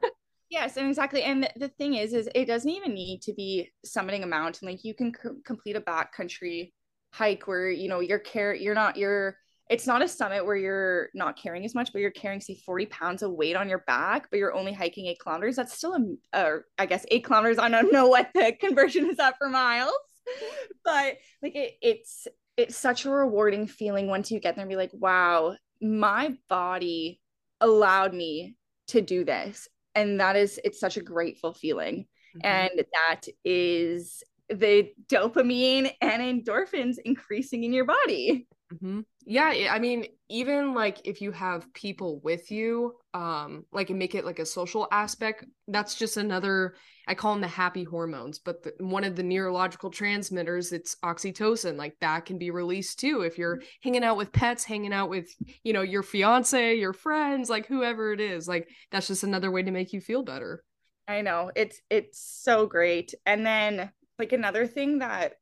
Yes, 0.51 0.75
and 0.75 0.90
exactly. 0.90 1.24
And 1.24 1.50
the 1.56 1.70
thing 1.70 1.94
is, 1.94 2.13
is 2.13 2.28
it 2.36 2.44
doesn't 2.44 2.70
even 2.70 2.94
need 2.94 3.22
to 3.22 3.34
be 3.34 3.72
summiting 3.86 4.24
a 4.24 4.28
mountain. 4.28 4.68
Like 4.68 4.84
you 4.84 4.94
can 4.94 5.13
c- 5.13 5.30
complete 5.46 5.78
a 5.78 5.82
backcountry 5.82 6.74
hike 7.13 7.48
where 7.48 7.70
you 7.70 7.88
know 7.88 8.01
you're 8.01 8.20
care 8.20 8.54
you're 8.54 8.75
not 8.75 8.98
you're 8.98 9.38
it's 9.70 9.88
not 9.88 10.01
a 10.01 10.08
summit 10.08 10.46
where 10.46 10.58
you're 10.58 11.08
not 11.13 11.38
carrying 11.38 11.63
as 11.63 11.74
much, 11.74 11.94
but 11.94 12.01
you're 12.01 12.12
carrying 12.12 12.42
say 12.42 12.56
40 12.66 12.88
pounds 12.88 13.24
of 13.24 13.32
weight 13.32 13.56
on 13.56 13.70
your 13.70 13.86
back, 13.88 14.28
but 14.30 14.38
you're 14.38 14.54
only 14.54 14.74
hiking 14.74 15.06
eight 15.06 15.20
kilometers. 15.24 15.56
That's 15.56 15.74
still 15.74 15.94
a, 15.94 16.38
uh, 16.38 16.58
I 16.78 16.86
guess 16.86 17.06
eight 17.10 17.24
kilometers. 17.24 17.58
I 17.58 17.70
don't 17.70 17.94
know 17.94 18.08
what 18.08 18.32
the 18.34 18.54
conversion 18.60 19.10
is 19.10 19.20
at 19.20 19.38
for 19.38 19.48
miles, 19.48 19.94
but 20.86 21.18
like 21.42 21.56
it, 21.56 21.74
it's 21.82 22.28
it's 22.58 22.78
such 22.78 23.06
a 23.06 23.10
rewarding 23.10 23.68
feeling 23.68 24.08
once 24.08 24.32
you 24.32 24.40
get 24.40 24.56
there 24.56 24.63
and 24.63 24.70
be 24.70 24.75
like, 24.75 24.92
wow, 24.94 25.56
my 25.82 26.36
body 26.50 27.20
allowed 27.60 28.13
me 28.13 28.56
to 28.88 29.01
do 29.01 29.24
this. 29.24 29.68
And 29.96 30.20
that 30.20 30.36
is 30.36 30.60
it's 30.63 30.80
such 30.80 30.98
a 30.98 31.01
grateful 31.01 31.54
feeling. 31.54 32.06
Mm-hmm. 32.32 32.48
and 32.48 32.86
that 32.94 33.22
is 33.44 34.24
the 34.48 34.90
dopamine 35.08 35.92
and 36.00 36.46
endorphins 36.46 36.96
increasing 37.04 37.66
in 37.66 37.74
your 37.74 37.84
body 37.84 38.48
mm-hmm. 38.74 39.01
yeah 39.25 39.70
i 39.72 39.80
mean 39.80 40.06
even 40.30 40.74
like 40.74 41.06
if 41.06 41.22
you 41.22 41.32
have 41.32 41.72
people 41.74 42.20
with 42.24 42.51
you 42.51 42.94
um 43.13 43.66
like 43.72 43.90
and 43.90 44.00
make 44.00 44.16
it 44.16 44.25
like 44.25 44.40
a 44.40 44.46
social 44.46 44.88
aspect 44.92 45.46
that's 45.68 45.96
just 45.96 46.18
another 46.18 46.75
i 47.08 47.13
call 47.13 47.34
them 47.34 47.42
the 47.42 47.48
happy 47.48 47.84
hormones 47.84 48.40
but 48.40 48.63
the, 48.63 48.74
one 48.80 49.04
of 49.04 49.16
the 49.16 49.24
neurological 49.24 49.90
transmitters 49.90 50.72
it's 50.72 50.96
oxytocin 51.04 51.75
like 51.75 51.96
that 52.00 52.25
can 52.25 52.38
be 52.38 52.51
released 52.51 53.00
too 53.00 53.22
if 53.22 53.38
you're 53.38 53.62
hanging 53.84 54.04
out 54.04 54.18
with 54.18 54.32
pets 54.32 54.63
hanging 54.63 54.94
out 54.94 55.10
with 55.10 55.30
you 55.63 55.74
know 55.74 55.82
your 55.82 56.04
fiance 56.04 56.75
your 56.75 56.94
friends 56.94 57.50
like 57.50 57.68
whoever 57.68 58.13
it 58.13 58.22
is 58.22 58.48
like 58.48 58.70
that's 58.92 59.08
just 59.08 59.24
another 59.24 59.51
way 59.51 59.62
to 59.62 59.72
make 59.72 59.92
you 59.92 60.00
feel 60.00 60.24
better 60.24 60.63
i 61.08 61.22
know 61.22 61.51
it's 61.56 61.82
it's 61.90 62.20
so 62.20 62.66
great 62.66 63.13
and 63.25 63.46
then 63.46 63.92
like 64.18 64.32
another 64.32 64.66
thing 64.66 65.00
that 65.00 65.34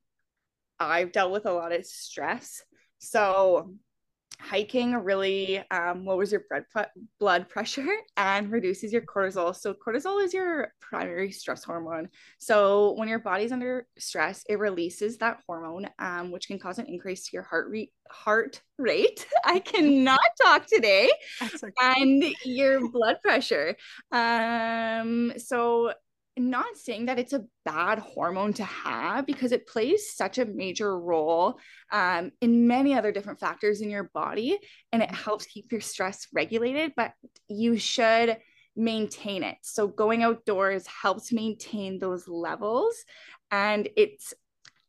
i've 0.79 1.11
dealt 1.11 1.31
with 1.31 1.45
a 1.45 1.51
lot 1.51 1.71
is 1.71 1.93
stress 1.93 2.63
so 2.99 3.71
hiking 4.41 4.93
really 4.95 5.61
um, 5.69 6.05
lowers 6.05 6.31
your 6.31 6.43
blood, 6.49 6.87
blood 7.19 7.49
pressure 7.49 7.87
and 8.17 8.51
reduces 8.51 8.93
your 8.93 9.01
cortisol. 9.01 9.55
So, 9.55 9.73
cortisol 9.73 10.23
is 10.23 10.33
your 10.33 10.73
primary 10.79 11.31
stress 11.31 11.63
hormone. 11.63 12.09
So, 12.39 12.93
when 12.93 13.07
your 13.07 13.19
body's 13.19 13.51
under 13.51 13.87
stress, 13.97 14.43
it 14.49 14.59
releases 14.59 15.17
that 15.17 15.39
hormone, 15.45 15.89
um, 15.99 16.31
which 16.31 16.47
can 16.47 16.59
cause 16.59 16.79
an 16.79 16.85
increase 16.87 17.27
to 17.27 17.31
your 17.33 17.43
heart 17.43 17.69
rate. 17.69 17.91
Heart 18.09 18.61
rate. 18.77 19.27
I 19.45 19.59
cannot 19.59 20.19
talk 20.41 20.65
today, 20.65 21.09
okay. 21.41 21.71
and 21.81 22.23
your 22.45 22.89
blood 22.89 23.17
pressure. 23.21 23.75
Um, 24.11 25.33
so 25.37 25.93
not 26.39 26.77
saying 26.77 27.05
that 27.05 27.19
it's 27.19 27.33
a 27.33 27.45
bad 27.65 27.99
hormone 27.99 28.53
to 28.53 28.63
have 28.63 29.25
because 29.25 29.51
it 29.51 29.67
plays 29.67 30.15
such 30.15 30.37
a 30.37 30.45
major 30.45 30.97
role 30.97 31.59
um, 31.91 32.31
in 32.41 32.67
many 32.67 32.93
other 32.93 33.11
different 33.11 33.39
factors 33.39 33.81
in 33.81 33.89
your 33.89 34.09
body 34.13 34.57
and 34.91 35.03
it 35.03 35.11
helps 35.11 35.45
keep 35.45 35.71
your 35.71 35.81
stress 35.81 36.27
regulated, 36.33 36.93
but 36.95 37.13
you 37.47 37.77
should 37.77 38.37
maintain 38.75 39.43
it. 39.43 39.57
So 39.61 39.87
going 39.87 40.23
outdoors 40.23 40.87
helps 40.87 41.31
maintain 41.31 41.99
those 41.99 42.27
levels. 42.27 42.95
And 43.51 43.89
it's, 43.97 44.33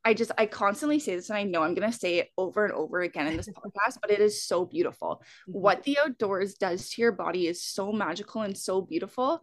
I 0.05 0.15
just, 0.15 0.31
I 0.39 0.47
constantly 0.47 0.99
say 0.99 1.17
this 1.17 1.29
and 1.29 1.39
I 1.39 1.43
know 1.43 1.63
I'm 1.63 1.75
going 1.75 1.91
to 1.91 1.99
say 1.99 2.19
it 2.19 2.29
over 2.39 2.65
and 2.65 2.73
over 2.73 3.01
again 3.01 3.27
in 3.27 3.37
this 3.37 3.49
podcast, 3.49 3.99
but 4.01 4.11
it 4.11 4.21
is 4.21 4.43
so 4.43 4.65
beautiful. 4.65 5.23
Mm-hmm. 5.49 5.59
What 5.59 5.83
the 5.83 5.99
outdoors 5.99 6.55
does 6.55 6.91
to 6.91 7.03
your 7.03 7.13
body 7.13 7.47
is 7.47 7.63
so 7.63 7.93
magical 7.93 8.43
and 8.43 8.57
so 8.57 8.81
beautiful 8.81 9.43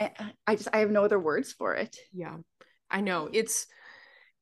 I 0.00 0.56
just 0.56 0.68
I 0.72 0.78
have 0.78 0.90
no 0.90 1.04
other 1.04 1.18
words 1.18 1.52
for 1.52 1.74
it. 1.74 1.96
Yeah. 2.12 2.36
I 2.90 3.00
know. 3.00 3.28
It's 3.32 3.66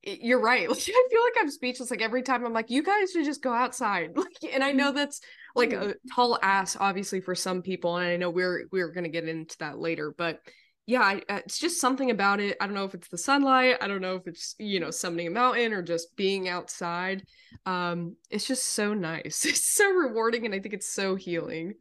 you're 0.02 0.40
right. 0.40 0.68
Like, 0.74 0.78
I 0.78 1.08
feel 1.10 1.22
like 1.22 1.34
I'm 1.38 1.50
speechless. 1.50 1.90
Like 1.90 2.02
every 2.02 2.22
time 2.22 2.44
I'm 2.44 2.52
like, 2.52 2.70
you 2.70 2.82
guys 2.82 3.12
should 3.12 3.24
just 3.24 3.42
go 3.42 3.52
outside. 3.52 4.10
Like, 4.16 4.52
and 4.52 4.62
I 4.62 4.72
know 4.72 4.88
mm-hmm. 4.88 4.96
that's 4.96 5.20
like 5.54 5.72
a 5.72 5.94
tall 6.14 6.38
ass, 6.42 6.76
obviously 6.78 7.20
for 7.20 7.34
some 7.34 7.62
people, 7.62 7.96
and 7.96 8.08
I 8.08 8.16
know 8.16 8.30
we're 8.30 8.64
we're 8.72 8.92
gonna 8.92 9.08
get 9.08 9.28
into 9.28 9.56
that 9.58 9.78
later. 9.78 10.14
But 10.16 10.40
yeah, 10.86 11.00
I, 11.00 11.22
uh, 11.28 11.40
it's 11.44 11.58
just 11.58 11.80
something 11.80 12.10
about 12.10 12.40
it. 12.40 12.56
I 12.60 12.66
don't 12.66 12.74
know 12.74 12.84
if 12.84 12.94
it's 12.94 13.08
the 13.08 13.16
sunlight. 13.16 13.78
I 13.80 13.86
don't 13.86 14.02
know 14.02 14.16
if 14.16 14.26
it's 14.26 14.54
you 14.58 14.80
know 14.80 14.90
summoning 14.90 15.28
a 15.28 15.30
mountain 15.30 15.72
or 15.72 15.82
just 15.82 16.14
being 16.16 16.48
outside. 16.48 17.24
Um, 17.64 18.16
it's 18.30 18.46
just 18.46 18.64
so 18.64 18.94
nice. 18.94 19.46
It's 19.48 19.64
so 19.64 19.90
rewarding, 19.90 20.44
and 20.44 20.54
I 20.54 20.60
think 20.60 20.74
it's 20.74 20.92
so 20.92 21.14
healing. 21.14 21.74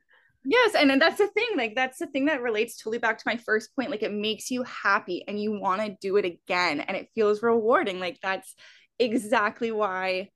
Yes, 0.45 0.75
and, 0.75 0.91
and 0.91 1.01
that's 1.01 1.17
the 1.17 1.27
thing. 1.27 1.50
Like 1.55 1.75
that's 1.75 2.00
the 2.00 2.07
thing 2.07 2.25
that 2.25 2.41
relates 2.41 2.77
totally 2.77 2.97
back 2.97 3.17
to 3.17 3.23
my 3.25 3.38
first 3.38 3.75
point. 3.75 3.91
Like 3.91 4.03
it 4.03 4.12
makes 4.12 4.51
you 4.51 4.63
happy 4.63 5.23
and 5.27 5.41
you 5.41 5.57
want 5.57 5.81
to 5.81 5.95
do 6.01 6.17
it 6.17 6.25
again 6.25 6.81
and 6.81 6.97
it 6.97 7.09
feels 7.15 7.41
rewarding. 7.41 8.00
Like 8.00 8.19
that's 8.21 8.53
exactly 9.00 9.71
why 9.71 10.29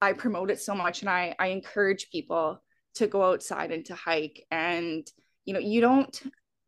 I 0.00 0.12
promote 0.12 0.50
it 0.50 0.60
so 0.60 0.74
much 0.74 1.02
and 1.02 1.10
I 1.10 1.34
I 1.38 1.48
encourage 1.48 2.10
people 2.10 2.62
to 2.96 3.06
go 3.06 3.22
outside 3.22 3.70
and 3.70 3.84
to 3.86 3.94
hike 3.94 4.44
and 4.50 5.06
you 5.44 5.52
know, 5.52 5.60
you 5.60 5.80
don't 5.80 6.22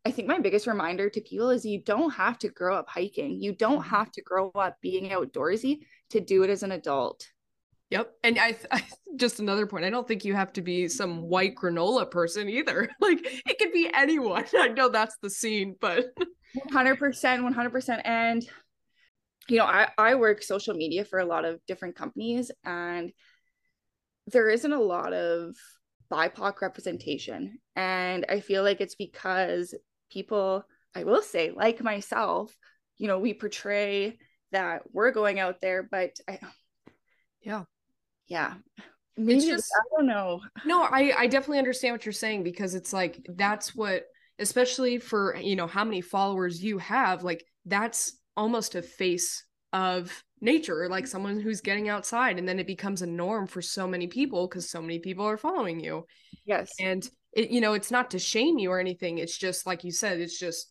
I 0.05 0.11
think 0.11 0.29
my 0.29 0.39
biggest 0.39 0.67
reminder 0.67 1.09
to 1.09 1.19
people 1.19 1.49
is 1.49 1.65
you 1.65 1.83
don't 1.83 2.11
have 2.11 2.37
to 2.39 2.47
grow 2.47 2.77
up 2.77 2.87
hiking. 2.87 3.41
You 3.41 3.53
don't 3.53 3.81
mm-hmm. 3.81 3.89
have 3.89 4.11
to 4.13 4.21
grow 4.21 4.51
up 4.51 4.77
being 4.81 5.09
outdoorsy 5.09 5.79
to 6.11 6.21
do 6.21 6.43
it 6.43 6.49
as 6.49 6.63
an 6.63 6.71
adult. 6.71 7.27
Yep. 7.89 8.11
And 8.23 8.39
I, 8.39 8.55
I, 8.71 8.83
just 9.15 9.39
another 9.39 9.65
point. 9.65 9.85
I 9.85 9.89
don't 9.89 10.07
think 10.07 10.25
you 10.25 10.33
have 10.35 10.53
to 10.53 10.61
be 10.61 10.87
some 10.87 11.23
white 11.23 11.55
granola 11.55 12.09
person 12.09 12.49
either. 12.49 12.89
Like 12.99 13.19
it 13.23 13.57
could 13.57 13.71
be 13.71 13.89
anyone. 13.93 14.45
I 14.57 14.69
know 14.69 14.89
that's 14.89 15.15
the 15.21 15.29
scene, 15.29 15.75
but 15.79 16.05
100%, 16.71 16.97
100%. 16.99 18.01
And 18.03 18.45
you 19.49 19.57
know, 19.57 19.65
I 19.65 19.87
I 19.97 20.15
work 20.15 20.43
social 20.43 20.73
media 20.73 21.05
for 21.05 21.19
a 21.19 21.25
lot 21.25 21.45
of 21.45 21.61
different 21.67 21.95
companies 21.95 22.51
and 22.65 23.13
there 24.27 24.49
isn't 24.49 24.73
a 24.73 24.79
lot 24.79 25.13
of 25.13 25.55
BIPOC 26.11 26.61
representation. 26.61 27.59
And 27.75 28.25
I 28.27 28.41
feel 28.41 28.63
like 28.63 28.81
it's 28.81 28.95
because 28.95 29.73
people, 30.11 30.65
I 30.93 31.05
will 31.05 31.21
say, 31.21 31.51
like 31.51 31.81
myself, 31.81 32.53
you 32.97 33.07
know, 33.07 33.19
we 33.19 33.33
portray 33.33 34.17
that 34.51 34.81
we're 34.91 35.11
going 35.11 35.39
out 35.39 35.61
there, 35.61 35.87
but 35.89 36.11
I, 36.27 36.39
yeah 37.41 37.63
yeah. 38.27 38.53
Maybe 39.19 39.41
just, 39.47 39.71
i 39.75 39.81
don't 39.95 40.07
know. 40.07 40.41
No 40.65 40.83
i 40.83 41.13
i 41.17 41.27
definitely 41.27 41.59
understand 41.59 41.93
what 41.93 42.05
you're 42.05 42.13
saying 42.13 42.43
because 42.43 42.75
it's 42.75 42.93
like 42.93 43.25
that's 43.35 43.75
what 43.75 44.03
especially 44.39 44.99
for 44.99 45.35
you 45.37 45.55
know 45.55 45.67
how 45.67 45.83
many 45.83 46.01
followers 46.01 46.63
you 46.63 46.77
have 46.77 47.23
like 47.23 47.43
that's 47.65 48.17
almost 48.35 48.75
a 48.75 48.81
face 48.81 49.43
of 49.73 50.23
nature 50.39 50.87
like 50.87 51.07
someone 51.07 51.39
who's 51.39 51.61
getting 51.61 51.89
outside 51.89 52.37
and 52.37 52.47
then 52.47 52.59
it 52.59 52.67
becomes 52.67 53.01
a 53.01 53.07
norm 53.07 53.47
for 53.47 53.61
so 53.61 53.87
many 53.87 54.07
people 54.07 54.47
because 54.47 54.69
so 54.69 54.81
many 54.81 54.99
people 54.99 55.25
are 55.25 55.37
following 55.37 55.79
you. 55.79 56.05
Yes. 56.45 56.71
And 56.79 57.07
it 57.33 57.49
you 57.49 57.59
know 57.59 57.73
it's 57.73 57.91
not 57.91 58.11
to 58.11 58.19
shame 58.19 58.59
you 58.59 58.71
or 58.71 58.79
anything. 58.79 59.17
It's 59.17 59.37
just 59.37 59.65
like 59.65 59.83
you 59.83 59.91
said 59.91 60.19
it's 60.19 60.39
just 60.39 60.67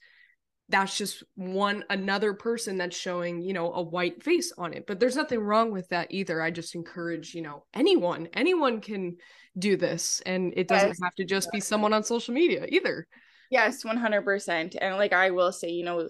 that's 0.69 0.99
just 0.99 1.23
one 1.37 1.85
another 1.91 2.35
person 2.35 2.77
that's 2.77 2.97
showing 2.97 3.41
you 3.41 3.53
know 3.53 3.73
a 3.73 3.83
white 3.83 4.23
face 4.23 4.53
on 4.59 4.75
it. 4.75 4.87
But 4.87 4.99
there's 4.99 5.17
nothing 5.17 5.41
wrong 5.41 5.71
with 5.71 5.89
that 5.91 6.09
either. 6.11 6.43
I 6.43 6.51
just 6.51 6.75
encourage 6.75 7.35
you 7.35 7.43
know 7.43 7.65
anyone 7.75 8.29
anyone 8.33 8.81
can 8.81 9.17
do 9.59 9.77
this 9.77 10.21
and 10.27 10.53
it 10.57 10.69
doesn't 10.69 10.89
yes. 10.89 10.99
have 11.03 11.15
to 11.15 11.25
just 11.25 11.51
be 11.53 11.61
someone 11.61 11.93
on 11.93 12.03
social 12.03 12.35
media 12.35 12.67
either. 12.69 13.07
Yes 13.51 13.85
100% 13.85 14.77
and 14.81 14.97
like 14.97 15.13
i 15.13 15.31
will 15.31 15.53
say 15.53 15.71
you 15.71 15.85
know 15.85 16.09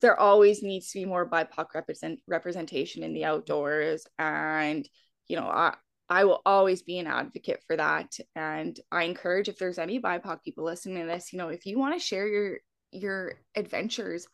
there 0.00 0.18
always 0.18 0.62
needs 0.62 0.90
to 0.90 1.00
be 1.00 1.04
more 1.04 1.28
bipoc 1.28 1.66
represent 1.74 2.18
representation 2.26 3.02
in 3.02 3.12
the 3.12 3.26
outdoors. 3.26 4.06
And 4.18 4.88
you 5.28 5.36
know 5.36 5.46
i 5.46 5.74
I 6.12 6.24
will 6.24 6.42
always 6.44 6.82
be 6.82 6.98
an 6.98 7.06
advocate 7.06 7.62
for 7.68 7.76
that. 7.76 8.16
And 8.34 8.76
I 8.90 9.04
encourage 9.04 9.48
if 9.48 9.58
there's 9.58 9.78
any 9.78 10.00
BIPOC 10.00 10.42
people 10.42 10.64
listening 10.64 10.98
to 10.98 11.06
this, 11.06 11.32
you 11.32 11.38
know, 11.38 11.50
if 11.50 11.66
you 11.66 11.78
want 11.78 11.94
to 11.94 12.04
share 12.04 12.26
your 12.26 12.58
your 12.92 13.34
adventures, 13.54 14.26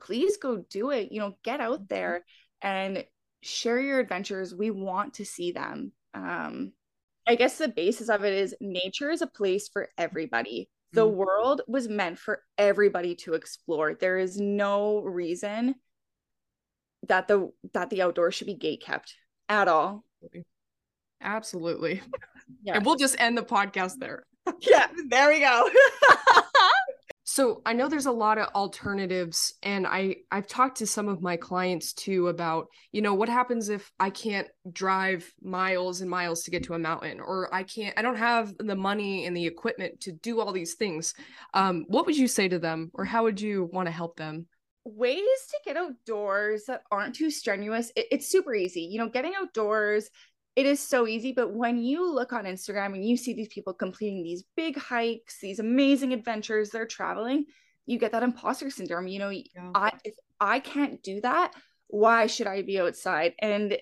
please 0.00 0.36
go 0.36 0.64
do 0.70 0.90
it. 0.90 1.12
You 1.12 1.20
know, 1.20 1.36
get 1.44 1.60
out 1.60 1.80
mm-hmm. 1.80 1.94
there 1.94 2.24
and 2.62 3.04
share 3.42 3.80
your 3.80 4.00
adventures. 4.00 4.54
We 4.54 4.70
want 4.70 5.14
to 5.14 5.24
see 5.24 5.52
them. 5.52 5.92
Um, 6.14 6.72
I 7.26 7.36
guess 7.36 7.58
the 7.58 7.68
basis 7.68 8.08
of 8.08 8.24
it 8.24 8.34
is 8.34 8.54
nature 8.60 9.10
is 9.10 9.22
a 9.22 9.26
place 9.26 9.68
for 9.68 9.88
everybody. 9.96 10.68
The 10.92 11.06
mm-hmm. 11.06 11.16
world 11.16 11.62
was 11.68 11.88
meant 11.88 12.18
for 12.18 12.42
everybody 12.58 13.14
to 13.16 13.34
explore. 13.34 13.94
There 13.94 14.18
is 14.18 14.40
no 14.40 15.00
reason 15.00 15.76
that 17.08 17.28
the 17.28 17.50
that 17.72 17.90
the 17.90 18.02
outdoors 18.02 18.34
should 18.34 18.46
be 18.46 18.54
gate 18.54 18.82
kept 18.84 19.14
at 19.48 19.68
all. 19.68 20.04
Absolutely. 21.20 22.02
Yeah. 22.62 22.74
And 22.74 22.84
we'll 22.84 22.96
just 22.96 23.18
end 23.20 23.38
the 23.38 23.42
podcast 23.42 23.98
there. 24.00 24.26
yeah, 24.60 24.88
there 25.08 25.28
we 25.28 25.38
go. 25.38 25.70
so 27.32 27.62
I 27.64 27.74
know 27.74 27.88
there's 27.88 28.06
a 28.06 28.10
lot 28.10 28.38
of 28.38 28.48
alternatives 28.56 29.54
and 29.62 29.86
I 29.86 30.16
I've 30.32 30.48
talked 30.48 30.78
to 30.78 30.86
some 30.86 31.06
of 31.06 31.22
my 31.22 31.36
clients 31.36 31.92
too 31.92 32.26
about, 32.26 32.66
you 32.90 33.02
know, 33.02 33.14
what 33.14 33.28
happens 33.28 33.68
if 33.68 33.88
I 34.00 34.10
can't 34.10 34.48
drive 34.72 35.32
miles 35.40 36.00
and 36.00 36.10
miles 36.10 36.42
to 36.42 36.50
get 36.50 36.64
to 36.64 36.74
a 36.74 36.78
mountain 36.80 37.20
or 37.20 37.48
I 37.54 37.62
can't 37.62 37.96
I 37.96 38.02
don't 38.02 38.16
have 38.16 38.52
the 38.58 38.74
money 38.74 39.26
and 39.26 39.36
the 39.36 39.46
equipment 39.46 40.00
to 40.00 40.12
do 40.12 40.40
all 40.40 40.50
these 40.50 40.74
things. 40.74 41.14
Um 41.54 41.84
what 41.86 42.04
would 42.06 42.16
you 42.16 42.26
say 42.26 42.48
to 42.48 42.58
them 42.58 42.90
or 42.94 43.04
how 43.04 43.22
would 43.22 43.40
you 43.40 43.70
want 43.72 43.86
to 43.86 43.92
help 43.92 44.16
them? 44.16 44.48
ways 44.86 45.20
to 45.50 45.58
get 45.64 45.76
outdoors 45.76 46.64
that 46.66 46.80
aren't 46.90 47.14
too 47.14 47.30
strenuous 47.30 47.92
it, 47.96 48.06
it's 48.10 48.30
super 48.30 48.54
easy 48.54 48.80
you 48.80 48.98
know 48.98 49.10
getting 49.10 49.34
outdoors 49.34 50.08
it 50.56 50.66
is 50.66 50.80
so 50.80 51.06
easy 51.06 51.32
but 51.32 51.52
when 51.52 51.78
you 51.78 52.12
look 52.12 52.32
on 52.32 52.44
instagram 52.44 52.94
and 52.94 53.04
you 53.04 53.16
see 53.16 53.34
these 53.34 53.48
people 53.48 53.72
completing 53.72 54.22
these 54.22 54.44
big 54.56 54.76
hikes 54.76 55.38
these 55.40 55.58
amazing 55.58 56.12
adventures 56.12 56.70
they're 56.70 56.86
traveling 56.86 57.44
you 57.86 57.98
get 57.98 58.12
that 58.12 58.22
imposter 58.22 58.70
syndrome 58.70 59.06
you 59.06 59.18
know 59.18 59.30
yeah. 59.30 59.42
i 59.74 59.92
if 60.04 60.14
i 60.40 60.58
can't 60.58 61.02
do 61.02 61.20
that 61.20 61.52
why 61.90 62.26
should 62.26 62.46
i 62.46 62.62
be 62.62 62.80
outside? 62.80 63.34
And 63.38 63.76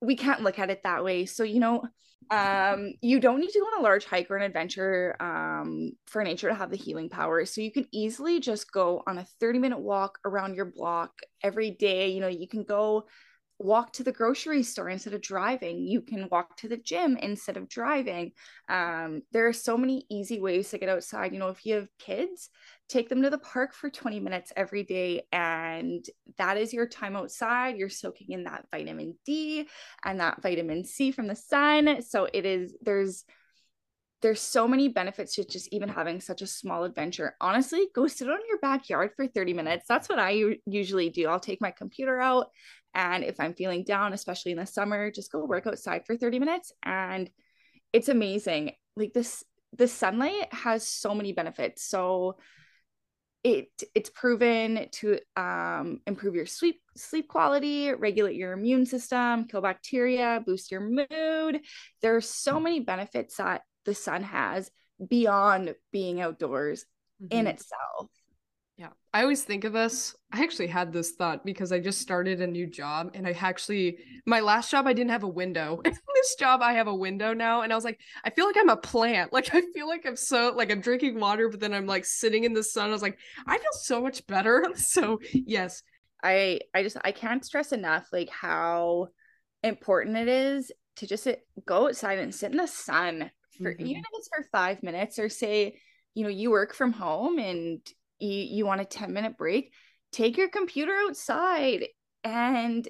we 0.00 0.16
can't 0.16 0.42
look 0.42 0.58
at 0.58 0.70
it 0.70 0.82
that 0.84 1.04
way. 1.04 1.26
So 1.26 1.42
you 1.42 1.60
know 1.60 1.82
um 2.28 2.92
you 3.02 3.20
don't 3.20 3.38
need 3.38 3.50
to 3.50 3.60
go 3.60 3.66
on 3.66 3.78
a 3.78 3.82
large 3.82 4.04
hike 4.04 4.28
or 4.28 4.36
an 4.36 4.42
adventure 4.42 5.14
um 5.20 5.92
for 6.06 6.24
nature 6.24 6.48
to 6.48 6.54
have 6.54 6.70
the 6.70 6.76
healing 6.76 7.08
power. 7.08 7.44
So 7.44 7.60
you 7.60 7.72
can 7.72 7.86
easily 7.92 8.40
just 8.40 8.72
go 8.72 9.02
on 9.06 9.18
a 9.18 9.26
30 9.40 9.58
minute 9.58 9.80
walk 9.80 10.18
around 10.24 10.54
your 10.54 10.64
block 10.64 11.12
every 11.42 11.70
day. 11.70 12.08
You 12.08 12.20
know 12.20 12.28
you 12.28 12.48
can 12.48 12.64
go 12.64 13.06
walk 13.58 13.92
to 13.92 14.04
the 14.04 14.12
grocery 14.12 14.62
store 14.62 14.90
instead 14.90 15.14
of 15.14 15.22
driving 15.22 15.78
you 15.78 16.02
can 16.02 16.28
walk 16.30 16.56
to 16.56 16.68
the 16.68 16.76
gym 16.76 17.16
instead 17.16 17.56
of 17.56 17.68
driving 17.68 18.32
um, 18.68 19.22
there 19.32 19.46
are 19.48 19.52
so 19.52 19.78
many 19.78 20.04
easy 20.10 20.40
ways 20.40 20.68
to 20.68 20.78
get 20.78 20.88
outside 20.88 21.32
you 21.32 21.38
know 21.38 21.48
if 21.48 21.64
you 21.64 21.74
have 21.74 21.88
kids 21.98 22.50
take 22.88 23.08
them 23.08 23.22
to 23.22 23.30
the 23.30 23.38
park 23.38 23.72
for 23.72 23.88
20 23.88 24.20
minutes 24.20 24.52
every 24.56 24.82
day 24.82 25.22
and 25.32 26.04
that 26.36 26.58
is 26.58 26.72
your 26.72 26.86
time 26.86 27.16
outside 27.16 27.78
you're 27.78 27.88
soaking 27.88 28.28
in 28.30 28.44
that 28.44 28.66
vitamin 28.70 29.14
d 29.24 29.66
and 30.04 30.20
that 30.20 30.42
vitamin 30.42 30.84
c 30.84 31.10
from 31.10 31.26
the 31.26 31.36
sun 31.36 32.02
so 32.02 32.28
it 32.32 32.44
is 32.44 32.74
there's 32.82 33.24
there's 34.22 34.40
so 34.40 34.66
many 34.66 34.88
benefits 34.88 35.34
to 35.34 35.44
just 35.44 35.68
even 35.72 35.88
having 35.88 36.20
such 36.20 36.42
a 36.42 36.46
small 36.46 36.84
adventure. 36.84 37.36
Honestly, 37.40 37.86
go 37.94 38.06
sit 38.06 38.28
on 38.28 38.38
your 38.48 38.58
backyard 38.58 39.10
for 39.14 39.26
30 39.26 39.52
minutes. 39.52 39.84
That's 39.88 40.08
what 40.08 40.18
I 40.18 40.56
usually 40.64 41.10
do. 41.10 41.28
I'll 41.28 41.38
take 41.38 41.60
my 41.60 41.70
computer 41.70 42.20
out 42.20 42.48
and 42.96 43.22
if 43.22 43.38
I'm 43.38 43.52
feeling 43.52 43.84
down, 43.84 44.14
especially 44.14 44.52
in 44.52 44.58
the 44.58 44.66
summer, 44.66 45.10
just 45.10 45.30
go 45.30 45.44
work 45.44 45.66
outside 45.66 46.06
for 46.06 46.16
30 46.16 46.38
minutes. 46.38 46.72
And 46.82 47.28
it's 47.92 48.08
amazing. 48.08 48.72
Like 48.96 49.12
this, 49.12 49.44
the 49.76 49.86
sunlight 49.86 50.52
has 50.52 50.88
so 50.88 51.14
many 51.14 51.32
benefits. 51.32 51.84
So 51.84 52.38
it 53.44 53.68
it's 53.94 54.08
proven 54.08 54.88
to 54.92 55.18
um, 55.36 56.00
improve 56.06 56.34
your 56.34 56.46
sleep 56.46 56.80
sleep 56.96 57.28
quality, 57.28 57.92
regulate 57.92 58.34
your 58.34 58.52
immune 58.54 58.86
system, 58.86 59.44
kill 59.44 59.60
bacteria, 59.60 60.42
boost 60.44 60.70
your 60.72 60.80
mood. 60.80 61.60
There 62.00 62.16
are 62.16 62.22
so 62.22 62.58
many 62.58 62.80
benefits 62.80 63.36
that 63.36 63.60
the 63.84 63.94
sun 63.94 64.22
has 64.22 64.70
beyond 65.06 65.74
being 65.92 66.22
outdoors 66.22 66.86
mm-hmm. 67.22 67.38
in 67.38 67.46
itself. 67.46 68.08
I 69.16 69.22
always 69.22 69.44
think 69.44 69.64
of 69.64 69.74
us. 69.74 70.14
I 70.30 70.42
actually 70.42 70.66
had 70.66 70.92
this 70.92 71.12
thought 71.12 71.42
because 71.42 71.72
I 71.72 71.80
just 71.80 72.02
started 72.02 72.42
a 72.42 72.46
new 72.46 72.66
job 72.66 73.12
and 73.14 73.26
I 73.26 73.30
actually, 73.30 73.96
my 74.26 74.40
last 74.40 74.70
job, 74.70 74.86
I 74.86 74.92
didn't 74.92 75.10
have 75.10 75.22
a 75.22 75.28
window. 75.28 75.80
this 75.84 76.34
job, 76.38 76.60
I 76.60 76.74
have 76.74 76.86
a 76.86 76.94
window 76.94 77.32
now. 77.32 77.62
And 77.62 77.72
I 77.72 77.76
was 77.76 77.84
like, 77.84 77.98
I 78.26 78.28
feel 78.30 78.44
like 78.44 78.58
I'm 78.58 78.68
a 78.68 78.76
plant. 78.76 79.32
Like, 79.36 79.54
I 79.54 79.62
feel 79.72 79.88
like 79.88 80.04
I'm 80.04 80.16
so, 80.16 80.52
like, 80.54 80.70
I'm 80.70 80.82
drinking 80.82 81.18
water, 81.18 81.48
but 81.48 81.60
then 81.60 81.72
I'm 81.72 81.86
like 81.86 82.04
sitting 82.04 82.44
in 82.44 82.52
the 82.52 82.62
sun. 82.62 82.90
I 82.90 82.92
was 82.92 83.00
like, 83.00 83.18
I 83.46 83.56
feel 83.56 83.72
so 83.72 84.02
much 84.02 84.26
better. 84.26 84.66
So, 84.76 85.18
yes. 85.32 85.82
I, 86.22 86.60
I 86.74 86.82
just, 86.82 86.98
I 87.02 87.12
can't 87.12 87.42
stress 87.42 87.72
enough, 87.72 88.08
like, 88.12 88.28
how 88.28 89.08
important 89.62 90.18
it 90.18 90.28
is 90.28 90.70
to 90.96 91.06
just 91.06 91.24
sit, 91.24 91.40
go 91.64 91.88
outside 91.88 92.18
and 92.18 92.34
sit 92.34 92.50
in 92.50 92.58
the 92.58 92.66
sun 92.66 93.30
for 93.56 93.72
mm-hmm. 93.72 93.86
even 93.86 94.02
if 94.02 94.10
it's 94.12 94.28
for 94.28 94.46
five 94.52 94.82
minutes 94.82 95.18
or 95.18 95.30
say, 95.30 95.78
you 96.14 96.22
know, 96.22 96.28
you 96.28 96.50
work 96.50 96.74
from 96.74 96.92
home 96.92 97.38
and 97.38 97.80
you, 98.18 98.30
you 98.30 98.66
want 98.66 98.80
a 98.80 98.84
10 98.84 99.12
minute 99.12 99.36
break, 99.36 99.72
take 100.12 100.36
your 100.36 100.48
computer 100.48 100.94
outside 101.06 101.86
and 102.24 102.88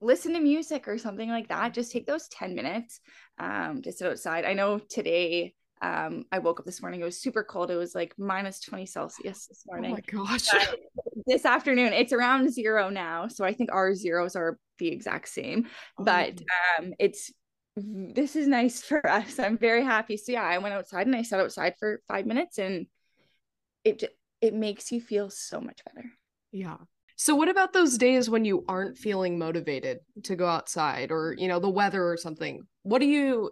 listen 0.00 0.32
to 0.32 0.40
music 0.40 0.88
or 0.88 0.98
something 0.98 1.28
like 1.28 1.48
that. 1.48 1.74
Just 1.74 1.92
take 1.92 2.06
those 2.06 2.28
10 2.28 2.54
minutes 2.54 3.00
um, 3.38 3.82
to 3.82 3.92
sit 3.92 4.06
outside. 4.06 4.44
I 4.44 4.54
know 4.54 4.78
today 4.78 5.54
um, 5.82 6.24
I 6.30 6.40
woke 6.40 6.60
up 6.60 6.66
this 6.66 6.82
morning, 6.82 7.00
it 7.00 7.04
was 7.04 7.20
super 7.20 7.42
cold. 7.42 7.70
It 7.70 7.76
was 7.76 7.94
like 7.94 8.14
minus 8.18 8.60
20 8.60 8.84
Celsius 8.86 9.46
this 9.46 9.64
morning. 9.66 9.92
Oh 9.92 9.94
my 9.94 10.26
gosh. 10.26 10.48
this 11.26 11.46
afternoon, 11.46 11.92
it's 11.92 12.12
around 12.12 12.52
zero 12.52 12.90
now. 12.90 13.28
So 13.28 13.44
I 13.44 13.54
think 13.54 13.72
our 13.72 13.94
zeros 13.94 14.36
are 14.36 14.58
the 14.78 14.88
exact 14.88 15.28
same, 15.28 15.66
oh. 15.98 16.04
but 16.04 16.40
um, 16.78 16.92
it's 16.98 17.32
this 17.76 18.36
is 18.36 18.46
nice 18.46 18.82
for 18.88 19.06
us. 19.08 19.38
I'm 19.38 19.56
very 19.56 19.84
happy. 19.84 20.16
So 20.16 20.32
yeah, 20.32 20.44
I 20.44 20.58
went 20.58 20.74
outside 20.74 21.06
and 21.06 21.16
I 21.16 21.22
sat 21.22 21.40
outside 21.40 21.74
for 21.78 22.02
five 22.08 22.26
minutes 22.26 22.58
and 22.58 22.86
it 23.84 24.04
it 24.40 24.54
makes 24.54 24.90
you 24.90 25.00
feel 25.00 25.30
so 25.30 25.60
much 25.60 25.80
better. 25.84 26.08
Yeah. 26.52 26.76
So 27.16 27.34
what 27.34 27.50
about 27.50 27.72
those 27.72 27.98
days 27.98 28.30
when 28.30 28.46
you 28.46 28.64
aren't 28.66 28.96
feeling 28.96 29.38
motivated 29.38 29.98
to 30.24 30.36
go 30.36 30.46
outside 30.46 31.10
or, 31.10 31.34
you 31.36 31.48
know, 31.48 31.60
the 31.60 31.68
weather 31.68 32.02
or 32.02 32.16
something? 32.16 32.62
What 32.82 33.00
do 33.00 33.06
you 33.06 33.50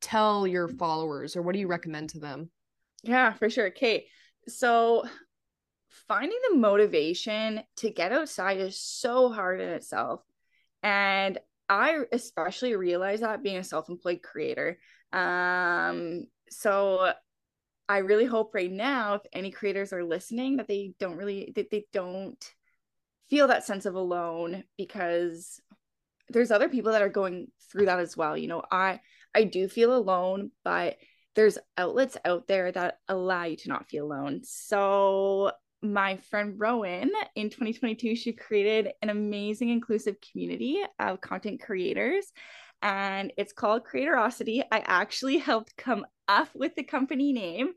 tell 0.00 0.46
your 0.46 0.68
followers 0.68 1.36
or 1.36 1.42
what 1.42 1.54
do 1.54 1.58
you 1.58 1.66
recommend 1.66 2.10
to 2.10 2.20
them? 2.20 2.50
Yeah, 3.02 3.32
for 3.32 3.50
sure. 3.50 3.66
Okay. 3.68 4.06
So 4.46 5.04
finding 6.06 6.38
the 6.50 6.56
motivation 6.56 7.62
to 7.78 7.90
get 7.90 8.12
outside 8.12 8.58
is 8.58 8.78
so 8.80 9.28
hard 9.28 9.60
in 9.60 9.70
itself. 9.70 10.20
And 10.82 11.38
I 11.68 11.98
especially 12.12 12.76
realize 12.76 13.20
that 13.20 13.42
being 13.42 13.56
a 13.56 13.64
self-employed 13.64 14.22
creator. 14.22 14.78
Um, 15.12 16.26
so 16.48 17.12
I 17.90 17.98
really 17.98 18.24
hope 18.24 18.54
right 18.54 18.70
now, 18.70 19.14
if 19.14 19.22
any 19.32 19.50
creators 19.50 19.92
are 19.92 20.04
listening, 20.04 20.58
that 20.58 20.68
they 20.68 20.94
don't 21.00 21.16
really 21.16 21.52
that 21.56 21.72
they 21.72 21.86
don't 21.92 22.54
feel 23.28 23.48
that 23.48 23.64
sense 23.66 23.84
of 23.84 23.96
alone 23.96 24.62
because 24.78 25.60
there's 26.28 26.52
other 26.52 26.68
people 26.68 26.92
that 26.92 27.02
are 27.02 27.08
going 27.08 27.48
through 27.72 27.86
that 27.86 27.98
as 27.98 28.16
well. 28.16 28.36
You 28.36 28.46
know, 28.46 28.62
I 28.70 29.00
I 29.34 29.42
do 29.42 29.66
feel 29.66 29.92
alone, 29.92 30.52
but 30.62 30.98
there's 31.34 31.58
outlets 31.76 32.16
out 32.24 32.46
there 32.46 32.70
that 32.70 32.98
allow 33.08 33.42
you 33.42 33.56
to 33.56 33.68
not 33.68 33.88
feel 33.88 34.06
alone. 34.06 34.42
So 34.44 35.50
my 35.82 36.18
friend 36.18 36.60
Rowan 36.60 37.10
in 37.34 37.50
2022, 37.50 38.14
she 38.14 38.32
created 38.32 38.92
an 39.02 39.08
amazing 39.10 39.70
inclusive 39.70 40.14
community 40.30 40.80
of 41.00 41.20
content 41.20 41.60
creators 41.60 42.32
and 42.82 43.32
it's 43.36 43.52
called 43.52 43.84
Creatorosity. 43.84 44.62
I 44.70 44.78
actually 44.86 45.38
helped 45.38 45.76
come 45.76 46.06
up 46.30 46.48
with 46.54 46.74
the 46.76 46.84
company 46.84 47.32
name 47.32 47.72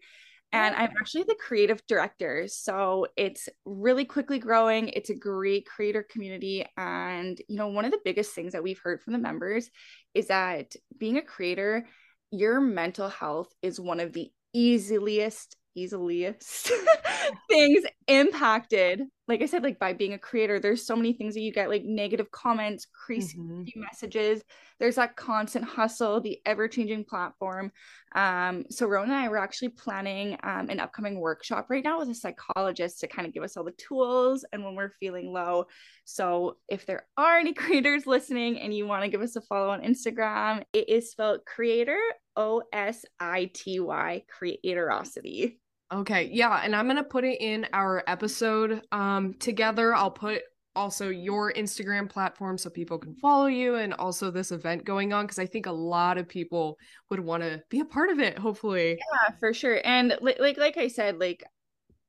and 0.54 0.76
I'm 0.76 0.92
actually 1.00 1.24
the 1.24 1.36
creative 1.36 1.82
director. 1.88 2.48
So 2.48 3.08
it's 3.18 3.50
really 3.66 4.06
quickly 4.06 4.38
growing. 4.38 4.90
It's 4.90 5.10
a 5.10 5.16
great 5.16 5.66
creator 5.66 6.06
community. 6.08 6.64
And, 6.78 7.40
you 7.50 7.58
know, 7.58 7.70
one 7.70 7.86
of 7.86 7.92
the 7.92 8.00
biggest 8.06 8.36
things 8.36 8.54
that 8.54 8.62
we've 8.62 8.80
heard 8.82 9.02
from 9.02 9.14
the 9.14 9.20
members 9.20 9.72
is 10.14 10.28
that 10.28 10.74
being 11.00 11.18
a 11.18 11.24
creator, 11.24 11.88
your 12.30 12.62
mental 12.62 13.10
health 13.10 13.52
is 13.64 13.80
one 13.80 14.00
of 14.00 14.14
the 14.14 14.30
easiest 14.54 15.58
easiest 15.76 16.72
things 17.50 17.84
impacted 18.08 19.02
like 19.28 19.42
i 19.42 19.46
said 19.46 19.64
like 19.64 19.80
by 19.80 19.94
being 19.94 20.14
a 20.14 20.20
creator 20.20 20.60
there's 20.60 20.86
so 20.86 20.96
many 20.96 21.14
things 21.14 21.34
that 21.34 21.42
you 21.42 21.52
get 21.52 21.70
like 21.70 21.84
negative 21.84 22.30
comments 22.32 22.88
crazy 23.06 23.38
mm-hmm. 23.38 23.80
messages. 23.80 24.42
There's 24.80 24.96
that 24.96 25.16
constant 25.16 25.66
hustle 25.66 26.20
the 26.20 26.40
ever-changing 26.46 27.06
platform. 27.06 27.72
Um 28.16 28.66
so 28.70 28.88
Rowan 28.88 29.10
and 29.10 29.18
i 29.18 29.30
were 29.30 29.38
actually 29.38 29.70
planning 29.70 30.38
um, 30.44 30.70
an 30.70 30.80
upcoming 30.80 31.20
workshop 31.20 31.68
right 31.70 31.84
now 31.84 32.00
with 32.00 32.10
a 32.10 32.16
psychologist 32.16 33.00
to 33.00 33.08
kind 33.08 33.28
of 33.28 33.34
give 33.34 33.44
us 33.44 33.56
all 33.56 33.64
the 33.64 33.72
tools 33.72 34.46
and 34.52 34.64
when 34.64 34.76
we're 34.76 34.94
feeling 35.00 35.32
low. 35.32 35.66
So 36.06 36.58
if 36.68 36.86
there 36.86 37.08
are 37.18 37.38
any 37.38 37.54
creators 37.64 38.06
listening 38.06 38.60
and 38.60 38.74
you 38.74 38.88
want 38.88 39.04
to 39.04 39.10
give 39.10 39.22
us 39.22 39.36
a 39.36 39.42
follow 39.42 39.70
on 39.70 39.82
instagram 39.82 40.64
it 40.74 40.90
is 40.90 41.12
spelled 41.12 41.46
creator 41.46 42.00
o-s-i-t-y 42.36 44.24
creatorosity 44.42 45.58
Okay. 45.94 46.30
Yeah. 46.32 46.62
And 46.64 46.76
I'm 46.76 46.86
going 46.86 46.98
to 46.98 47.04
put 47.04 47.24
it 47.24 47.40
in 47.40 47.68
our 47.72 48.04
episode 48.08 48.82
um, 48.92 49.36
together. 49.36 49.94
I'll 49.94 50.12
put 50.12 50.42
also 50.76 51.10
your 51.10 51.54
Instagram 51.54 52.10
platform 52.10 52.58
so 52.58 52.70
people 52.70 52.98
can 52.98 53.14
follow 53.16 53.46
you 53.46 53.76
and 53.76 53.94
also 53.94 54.32
this 54.32 54.52
event 54.52 54.86
going 54.86 55.14
on 55.14 55.26
because 55.26 55.38
I 55.38 55.46
think 55.46 55.68
a 55.68 55.72
lot 55.72 56.18
of 56.18 56.28
people 56.28 56.80
would 57.12 57.20
want 57.20 57.44
to 57.44 57.62
be 57.70 57.80
a 57.80 57.86
part 57.86 58.10
of 58.10 58.20
it, 58.20 58.40
hopefully. 58.40 58.98
Yeah, 58.98 59.36
for 59.40 59.54
sure. 59.54 59.80
And 59.84 60.18
like 60.22 60.40
like, 60.40 60.58
like 60.58 60.78
I 60.78 60.88
said, 60.88 61.20
like 61.20 61.44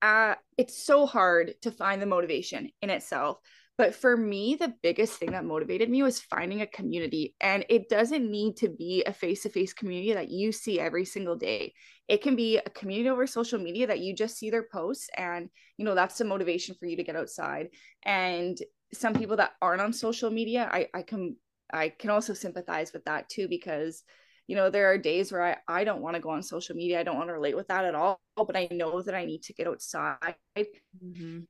uh 0.00 0.36
it's 0.56 0.82
so 0.82 1.04
hard 1.04 1.54
to 1.62 1.70
find 1.70 2.00
the 2.00 2.06
motivation 2.06 2.70
in 2.80 2.88
itself. 2.88 3.38
But 3.76 3.94
for 3.94 4.16
me, 4.16 4.54
the 4.54 4.72
biggest 4.82 5.14
thing 5.14 5.32
that 5.32 5.44
motivated 5.44 5.90
me 5.90 6.02
was 6.02 6.20
finding 6.20 6.60
a 6.60 6.66
community. 6.66 7.34
And 7.40 7.64
it 7.68 7.88
doesn't 7.88 8.30
need 8.30 8.56
to 8.58 8.68
be 8.68 9.02
a 9.04 9.12
face 9.12 9.42
to 9.42 9.48
face 9.48 9.72
community 9.72 10.12
that 10.12 10.30
you 10.30 10.52
see 10.52 10.78
every 10.78 11.04
single 11.04 11.34
day. 11.34 11.74
It 12.06 12.22
can 12.22 12.36
be 12.36 12.58
a 12.58 12.70
community 12.70 13.08
over 13.08 13.26
social 13.26 13.58
media 13.58 13.88
that 13.88 13.98
you 13.98 14.14
just 14.14 14.36
see 14.36 14.50
their 14.50 14.66
posts. 14.72 15.08
And, 15.16 15.48
you 15.76 15.84
know, 15.84 15.96
that's 15.96 16.18
the 16.18 16.24
motivation 16.24 16.76
for 16.78 16.86
you 16.86 16.96
to 16.96 17.04
get 17.04 17.16
outside. 17.16 17.68
And 18.04 18.56
some 18.92 19.14
people 19.14 19.36
that 19.38 19.54
aren't 19.60 19.82
on 19.82 19.92
social 19.92 20.30
media, 20.30 20.68
I, 20.72 20.88
I 20.94 21.02
can 21.02 21.36
I 21.72 21.88
can 21.88 22.10
also 22.10 22.34
sympathize 22.34 22.92
with 22.92 23.04
that 23.06 23.28
too, 23.28 23.48
because 23.48 24.04
you 24.46 24.56
know 24.56 24.70
there 24.70 24.90
are 24.90 24.98
days 24.98 25.32
where 25.32 25.42
i, 25.42 25.56
I 25.66 25.84
don't 25.84 26.02
want 26.02 26.16
to 26.16 26.20
go 26.20 26.30
on 26.30 26.42
social 26.42 26.76
media 26.76 27.00
i 27.00 27.02
don't 27.02 27.16
want 27.16 27.28
to 27.28 27.32
relate 27.32 27.56
with 27.56 27.68
that 27.68 27.84
at 27.84 27.94
all 27.94 28.20
but 28.36 28.56
i 28.56 28.68
know 28.70 29.00
that 29.00 29.14
i 29.14 29.24
need 29.24 29.42
to 29.44 29.54
get 29.54 29.66
outside 29.66 30.34
mm-hmm. 30.56 31.40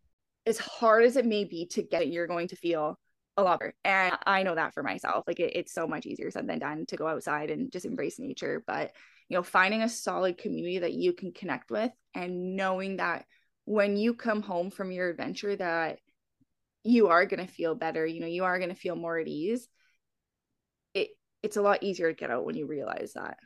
As 0.46 0.59
hard 0.59 1.04
as 1.04 1.16
it 1.16 1.26
may 1.26 1.44
be 1.44 1.66
to 1.66 1.83
get 1.83 2.02
it 2.02 2.09
you're 2.09 2.26
going 2.26 2.48
to 2.48 2.57
feel 2.57 2.98
a 3.37 3.42
lot 3.42 3.59
better 3.61 3.74
and 3.85 4.16
i 4.26 4.42
know 4.42 4.54
that 4.54 4.74
for 4.74 4.83
myself 4.83 5.24
like 5.26 5.40
it, 5.40 5.57
it's 5.57 5.72
so 5.72 5.87
much 5.87 6.07
easier 6.07 6.30
said 6.30 6.46
than 6.46 6.59
done 6.59 6.87
to 6.87 6.96
go 6.96 7.07
outside 7.07 7.50
and 7.50 7.72
just 7.72 7.87
embrace 7.87 8.18
nature 8.18 8.62
but 8.66 8.92
you 9.28 9.37
know 9.37 9.42
finding 9.42 9.83
a 9.83 9.88
solid 9.88 10.38
community 10.38 10.78
that 10.80 10.92
you 10.92 11.12
can 11.12 11.33
connect 11.33 11.70
with 11.70 11.90
and 12.14 12.57
knowing 12.57 12.96
that 12.98 13.24
when 13.64 13.96
you 13.96 14.14
come 14.14 14.42
home 14.42 14.70
from 14.70 14.92
your 14.92 15.09
adventure 15.09 15.57
that 15.57 15.98
you 16.85 17.09
are 17.09 17.26
going 17.26 17.44
to 17.44 17.52
feel 17.52 17.74
better 17.74 18.07
you 18.07 18.20
know 18.20 18.26
you 18.26 18.44
are 18.44 18.59
going 18.59 18.70
to 18.70 18.76
feel 18.76 18.94
more 18.96 19.18
at 19.18 19.26
ease 19.26 19.68
It 20.94 21.09
it's 21.42 21.57
a 21.57 21.62
lot 21.62 21.83
easier 21.83 22.11
to 22.12 22.16
get 22.16 22.30
out 22.30 22.44
when 22.44 22.57
you 22.57 22.66
realize 22.66 23.12
that. 23.14 23.38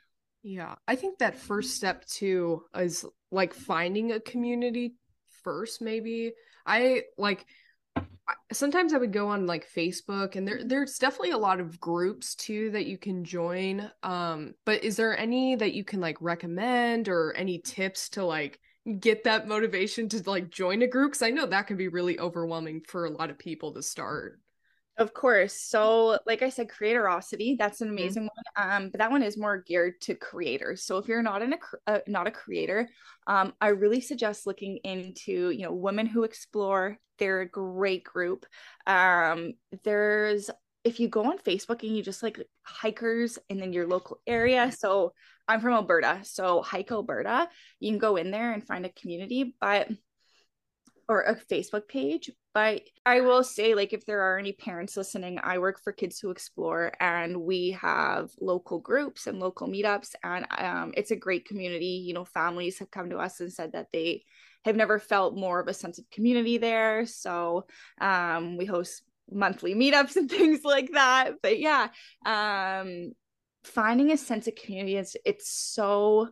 Yeah. 0.42 0.76
I 0.86 0.96
think 0.96 1.18
that 1.18 1.36
first 1.38 1.74
step 1.74 2.04
too 2.06 2.64
is 2.74 3.04
like 3.30 3.54
finding 3.54 4.12
a 4.12 4.20
community 4.20 4.94
first 5.42 5.82
maybe. 5.82 6.32
I 6.68 7.02
like 7.16 7.46
sometimes 8.52 8.92
I 8.92 8.98
would 8.98 9.12
go 9.12 9.28
on 9.28 9.46
like 9.46 9.68
Facebook 9.70 10.36
and 10.36 10.46
there 10.46 10.62
there's 10.62 10.98
definitely 10.98 11.30
a 11.30 11.38
lot 11.38 11.60
of 11.60 11.80
groups 11.80 12.34
too 12.34 12.70
that 12.72 12.86
you 12.86 12.98
can 12.98 13.24
join. 13.24 13.90
Um 14.02 14.54
but 14.64 14.84
is 14.84 14.96
there 14.96 15.18
any 15.18 15.56
that 15.56 15.72
you 15.72 15.84
can 15.84 16.00
like 16.00 16.18
recommend 16.20 17.08
or 17.08 17.32
any 17.32 17.58
tips 17.58 18.10
to 18.10 18.24
like 18.24 18.60
get 19.00 19.24
that 19.24 19.48
motivation 19.48 20.08
to 20.10 20.30
like 20.30 20.50
join 20.50 20.82
a 20.82 20.86
group 20.86 21.12
cuz 21.12 21.22
I 21.22 21.30
know 21.30 21.46
that 21.46 21.66
can 21.66 21.76
be 21.76 21.88
really 21.88 22.18
overwhelming 22.18 22.82
for 22.86 23.06
a 23.06 23.10
lot 23.10 23.30
of 23.30 23.38
people 23.38 23.72
to 23.72 23.82
start. 23.82 24.38
Of 24.98 25.14
course. 25.14 25.60
So, 25.60 26.18
like 26.26 26.42
I 26.42 26.48
said, 26.48 26.68
Creatorosity, 26.68 27.56
that's 27.56 27.80
an 27.80 27.88
mm-hmm. 27.88 27.98
amazing 27.98 28.22
mm-hmm. 28.24 28.62
one. 28.62 28.82
Um, 28.82 28.90
but 28.90 28.98
that 28.98 29.12
one 29.12 29.22
is 29.22 29.38
more 29.38 29.62
geared 29.62 30.00
to 30.02 30.16
creators. 30.16 30.84
So, 30.84 30.98
if 30.98 31.06
you're 31.06 31.22
not 31.22 31.40
in 31.40 31.52
a 31.52 31.58
uh, 31.86 32.00
not 32.08 32.26
a 32.26 32.32
creator, 32.32 32.88
um, 33.28 33.52
I 33.60 33.68
really 33.68 34.00
suggest 34.00 34.46
looking 34.46 34.78
into 34.78 35.50
you 35.50 35.62
know 35.62 35.72
women 35.72 36.06
who 36.06 36.24
explore. 36.24 36.98
They're 37.18 37.40
a 37.40 37.48
great 37.48 38.04
group. 38.04 38.44
Um, 38.86 39.54
there's 39.84 40.50
if 40.84 40.98
you 40.98 41.08
go 41.08 41.24
on 41.24 41.38
Facebook 41.38 41.82
and 41.82 41.96
you 41.96 42.02
just 42.02 42.22
like 42.22 42.40
hikers 42.62 43.38
and 43.48 43.60
then 43.60 43.72
your 43.72 43.86
local 43.86 44.20
area. 44.26 44.72
So 44.76 45.12
I'm 45.46 45.60
from 45.60 45.74
Alberta, 45.74 46.20
so 46.24 46.60
Hike 46.62 46.90
Alberta. 46.90 47.48
You 47.80 47.90
can 47.90 47.98
go 47.98 48.16
in 48.16 48.30
there 48.30 48.52
and 48.52 48.66
find 48.66 48.84
a 48.84 48.92
community, 48.92 49.54
but 49.60 49.88
or 51.08 51.22
a 51.22 51.34
Facebook 51.34 51.88
page. 51.88 52.30
But 52.52 52.82
I 53.06 53.20
will 53.20 53.42
say, 53.42 53.74
like, 53.74 53.92
if 53.92 54.04
there 54.04 54.20
are 54.20 54.38
any 54.38 54.52
parents 54.52 54.96
listening, 54.96 55.38
I 55.42 55.58
work 55.58 55.80
for 55.82 55.92
Kids 55.92 56.18
Who 56.18 56.30
Explore, 56.30 56.92
and 57.00 57.42
we 57.42 57.70
have 57.80 58.30
local 58.40 58.78
groups 58.78 59.26
and 59.26 59.38
local 59.40 59.68
meetups, 59.68 60.14
and 60.22 60.46
um, 60.58 60.92
it's 60.96 61.10
a 61.10 61.16
great 61.16 61.46
community. 61.46 62.02
You 62.06 62.14
know, 62.14 62.24
families 62.24 62.78
have 62.80 62.90
come 62.90 63.10
to 63.10 63.18
us 63.18 63.40
and 63.40 63.52
said 63.52 63.72
that 63.72 63.88
they 63.92 64.24
have 64.64 64.76
never 64.76 64.98
felt 64.98 65.36
more 65.36 65.60
of 65.60 65.68
a 65.68 65.74
sense 65.74 65.98
of 65.98 66.10
community 66.10 66.58
there. 66.58 67.06
So 67.06 67.66
um, 68.00 68.56
we 68.56 68.66
host 68.66 69.02
monthly 69.30 69.74
meetups 69.74 70.16
and 70.16 70.30
things 70.30 70.60
like 70.64 70.90
that. 70.92 71.34
But 71.42 71.58
yeah, 71.58 71.88
um, 72.26 73.12
finding 73.64 74.10
a 74.10 74.16
sense 74.16 74.46
of 74.46 74.56
community 74.56 74.96
is 74.96 75.16
it's 75.24 75.48
so 75.48 76.28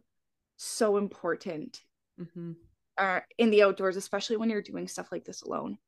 so 0.58 0.96
important. 0.96 1.80
Mm-hmm 2.20 2.52
uh, 2.98 3.20
in 3.38 3.50
the 3.50 3.62
outdoors, 3.62 3.96
especially 3.96 4.37
when 4.37 4.50
you're 4.50 4.62
doing 4.62 4.88
stuff 4.88 5.09
like 5.12 5.24
this 5.24 5.42
alone. 5.42 5.78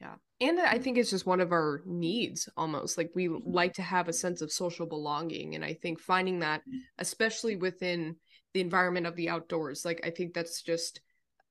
Yeah. 0.00 0.14
And 0.40 0.60
I 0.60 0.78
think 0.78 0.98
it's 0.98 1.10
just 1.10 1.26
one 1.26 1.40
of 1.40 1.52
our 1.52 1.82
needs 1.86 2.48
almost. 2.56 2.98
Like 2.98 3.10
we 3.14 3.28
like 3.28 3.74
to 3.74 3.82
have 3.82 4.08
a 4.08 4.12
sense 4.12 4.42
of 4.42 4.52
social 4.52 4.86
belonging. 4.86 5.54
And 5.54 5.64
I 5.64 5.74
think 5.74 6.00
finding 6.00 6.40
that, 6.40 6.62
especially 6.98 7.56
within 7.56 8.16
the 8.52 8.60
environment 8.60 9.06
of 9.06 9.16
the 9.16 9.30
outdoors, 9.30 9.84
like 9.84 10.00
I 10.04 10.10
think 10.10 10.34
that's 10.34 10.62
just 10.62 11.00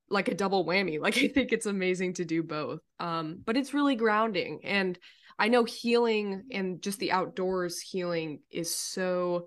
like 0.08 0.28
a 0.28 0.34
double 0.34 0.64
whammy. 0.64 1.00
Like 1.06 1.18
I 1.18 1.28
think 1.28 1.52
it's 1.52 1.66
amazing 1.66 2.14
to 2.14 2.24
do 2.24 2.42
both. 2.42 2.80
Um, 3.00 3.42
but 3.44 3.56
it's 3.56 3.74
really 3.74 3.96
grounding. 3.96 4.60
And 4.62 4.98
I 5.38 5.48
know 5.48 5.64
healing 5.64 6.44
and 6.52 6.80
just 6.80 6.98
the 6.98 7.12
outdoors 7.12 7.80
healing 7.80 8.40
is 8.50 8.74
so 8.74 9.46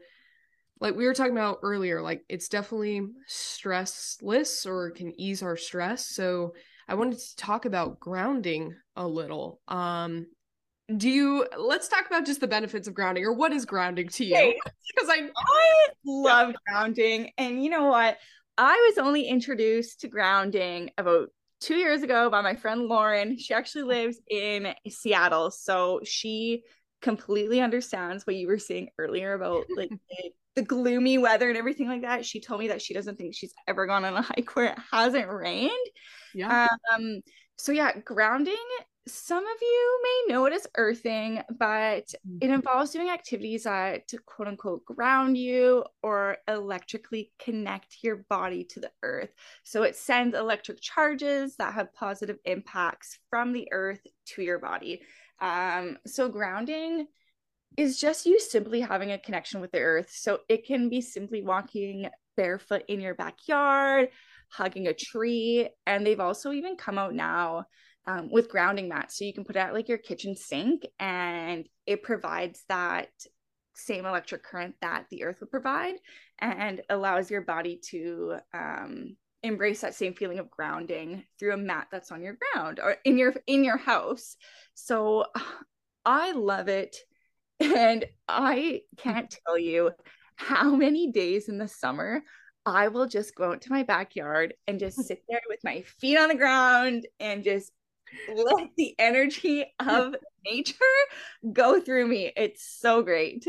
like 0.79 0.95
we 0.95 1.05
were 1.05 1.13
talking 1.13 1.33
about 1.33 1.59
earlier, 1.61 2.01
like 2.01 2.23
it's 2.29 2.47
definitely 2.47 3.01
stressless 3.29 4.65
or 4.65 4.91
can 4.91 5.19
ease 5.19 5.43
our 5.43 5.57
stress. 5.57 6.05
So 6.05 6.53
I 6.87 6.95
wanted 6.95 7.19
to 7.19 7.35
talk 7.35 7.65
about 7.65 7.99
grounding 7.99 8.75
a 8.95 9.07
little. 9.07 9.61
Um, 9.67 10.27
do 10.95 11.09
you 11.09 11.45
let's 11.57 11.87
talk 11.87 12.07
about 12.07 12.25
just 12.25 12.41
the 12.41 12.47
benefits 12.47 12.87
of 12.87 12.95
grounding 12.95 13.23
or 13.23 13.33
what 13.33 13.53
is 13.53 13.65
grounding 13.65 14.09
to 14.09 14.25
you? 14.25 14.59
Because 14.95 15.09
I 15.09 15.29
I 15.35 15.87
love 16.05 16.55
grounding. 16.67 17.31
And 17.37 17.63
you 17.63 17.69
know 17.69 17.85
what? 17.85 18.17
I 18.57 18.73
was 18.89 18.97
only 18.97 19.27
introduced 19.27 20.01
to 20.01 20.07
grounding 20.07 20.91
about 20.97 21.29
two 21.61 21.75
years 21.75 22.03
ago 22.03 22.29
by 22.29 22.41
my 22.41 22.55
friend 22.55 22.87
Lauren. 22.87 23.37
She 23.37 23.53
actually 23.53 23.83
lives 23.83 24.19
in 24.29 24.73
Seattle. 24.87 25.51
So 25.51 26.01
she 26.03 26.63
completely 27.01 27.61
understands 27.61 28.25
what 28.25 28.35
you 28.35 28.47
were 28.47 28.57
saying 28.57 28.89
earlier 28.97 29.33
about 29.33 29.65
like 29.75 29.89
the 30.09 30.31
the 30.55 30.61
gloomy 30.63 31.17
weather 31.17 31.49
and 31.49 31.57
everything 31.57 31.87
like 31.87 32.01
that. 32.01 32.25
She 32.25 32.41
told 32.41 32.59
me 32.59 32.67
that 32.69 32.81
she 32.81 32.93
doesn't 32.93 33.17
think 33.17 33.35
she's 33.35 33.53
ever 33.67 33.85
gone 33.85 34.05
on 34.05 34.15
a 34.15 34.21
hike 34.21 34.55
where 34.55 34.73
it 34.73 34.79
hasn't 34.91 35.29
rained. 35.29 35.71
Yeah. 36.33 36.67
Um, 36.93 37.21
so 37.57 37.71
yeah, 37.71 37.91
grounding. 37.99 38.55
Some 39.07 39.43
of 39.43 39.57
you 39.61 39.99
may 40.03 40.33
know 40.33 40.45
it 40.45 40.53
as 40.53 40.67
earthing, 40.77 41.41
but 41.57 42.05
mm-hmm. 42.05 42.37
it 42.41 42.51
involves 42.51 42.91
doing 42.91 43.09
activities 43.09 43.63
that 43.63 44.03
quote 44.25 44.47
unquote 44.47 44.85
ground 44.85 45.35
you 45.35 45.83
or 46.03 46.37
electrically 46.47 47.31
connect 47.39 47.97
your 48.03 48.17
body 48.29 48.63
to 48.65 48.79
the 48.79 48.91
earth. 49.01 49.31
So 49.63 49.83
it 49.83 49.95
sends 49.95 50.35
electric 50.35 50.79
charges 50.81 51.55
that 51.55 51.73
have 51.73 51.93
positive 51.93 52.37
impacts 52.45 53.17
from 53.29 53.51
the 53.51 53.67
earth 53.71 54.01
to 54.27 54.43
your 54.43 54.59
body. 54.59 55.01
Um, 55.41 55.97
so 56.05 56.29
grounding 56.29 57.07
is 57.77 57.99
just 57.99 58.25
you 58.25 58.39
simply 58.39 58.81
having 58.81 59.11
a 59.11 59.17
connection 59.17 59.61
with 59.61 59.71
the 59.71 59.79
earth. 59.79 60.11
So 60.11 60.39
it 60.49 60.65
can 60.65 60.89
be 60.89 61.01
simply 61.01 61.43
walking 61.43 62.09
barefoot 62.35 62.83
in 62.87 62.99
your 62.99 63.15
backyard, 63.15 64.09
hugging 64.49 64.87
a 64.87 64.93
tree. 64.93 65.69
And 65.85 66.05
they've 66.05 66.19
also 66.19 66.51
even 66.51 66.75
come 66.75 66.97
out 66.97 67.13
now 67.13 67.65
um, 68.05 68.29
with 68.31 68.49
grounding 68.49 68.89
mats. 68.89 69.17
So 69.17 69.25
you 69.25 69.33
can 69.33 69.43
put 69.43 69.55
it 69.55 69.59
at 69.59 69.73
like 69.73 69.87
your 69.87 69.97
kitchen 69.97 70.35
sink 70.35 70.85
and 70.99 71.67
it 71.85 72.03
provides 72.03 72.63
that 72.69 73.09
same 73.73 74.05
electric 74.05 74.43
current 74.43 74.75
that 74.81 75.05
the 75.09 75.23
earth 75.23 75.37
would 75.39 75.51
provide 75.51 75.95
and 76.39 76.81
allows 76.89 77.31
your 77.31 77.41
body 77.41 77.79
to 77.89 78.35
um, 78.53 79.15
embrace 79.43 79.81
that 79.81 79.95
same 79.95 80.13
feeling 80.13 80.39
of 80.39 80.51
grounding 80.51 81.23
through 81.39 81.53
a 81.53 81.57
mat 81.57 81.87
that's 81.91 82.11
on 82.11 82.21
your 82.21 82.37
ground 82.53 82.79
or 82.83 82.97
in 83.05 83.17
your 83.17 83.33
in 83.47 83.63
your 83.63 83.77
house 83.77 84.35
so 84.73 85.25
i 86.05 86.31
love 86.31 86.67
it 86.67 86.97
and 87.59 88.05
I 88.27 88.55
mm. 88.55 88.81
can't 88.97 89.37
tell 89.45 89.57
you 89.57 89.91
how 90.35 90.75
many 90.75 91.11
days 91.11 91.49
in 91.49 91.57
the 91.57 91.67
summer 91.67 92.23
I 92.65 92.89
will 92.89 93.07
just 93.07 93.35
go 93.35 93.51
out 93.51 93.61
to 93.63 93.71
my 93.71 93.83
backyard 93.83 94.53
and 94.67 94.79
just 94.79 95.03
sit 95.07 95.23
there 95.27 95.41
with 95.47 95.59
my 95.63 95.81
feet 95.81 96.17
on 96.17 96.29
the 96.29 96.35
ground 96.35 97.07
and 97.19 97.43
just 97.43 97.71
let 98.33 98.69
the 98.75 98.95
energy 98.97 99.65
of 99.79 100.15
nature 100.45 100.75
go 101.51 101.79
through 101.79 102.07
me. 102.07 102.31
It's 102.35 102.63
so 102.63 103.01
great. 103.01 103.47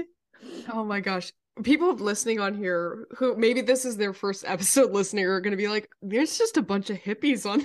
Oh 0.73 0.85
my 0.85 1.01
gosh. 1.01 1.33
People 1.63 1.95
listening 1.95 2.41
on 2.41 2.55
here 2.55 3.07
who 3.17 3.37
maybe 3.37 3.61
this 3.61 3.85
is 3.85 3.97
their 3.97 4.13
first 4.13 4.45
episode 4.47 4.91
listening 4.93 5.25
are 5.27 5.41
going 5.41 5.53
to 5.53 5.57
be 5.57 5.69
like, 5.69 5.89
there's 6.03 6.39
just 6.39 6.57
a 6.57 6.63
bunch 6.63 6.91
of 6.91 6.97
hippies 6.99 7.51
on. 7.51 7.63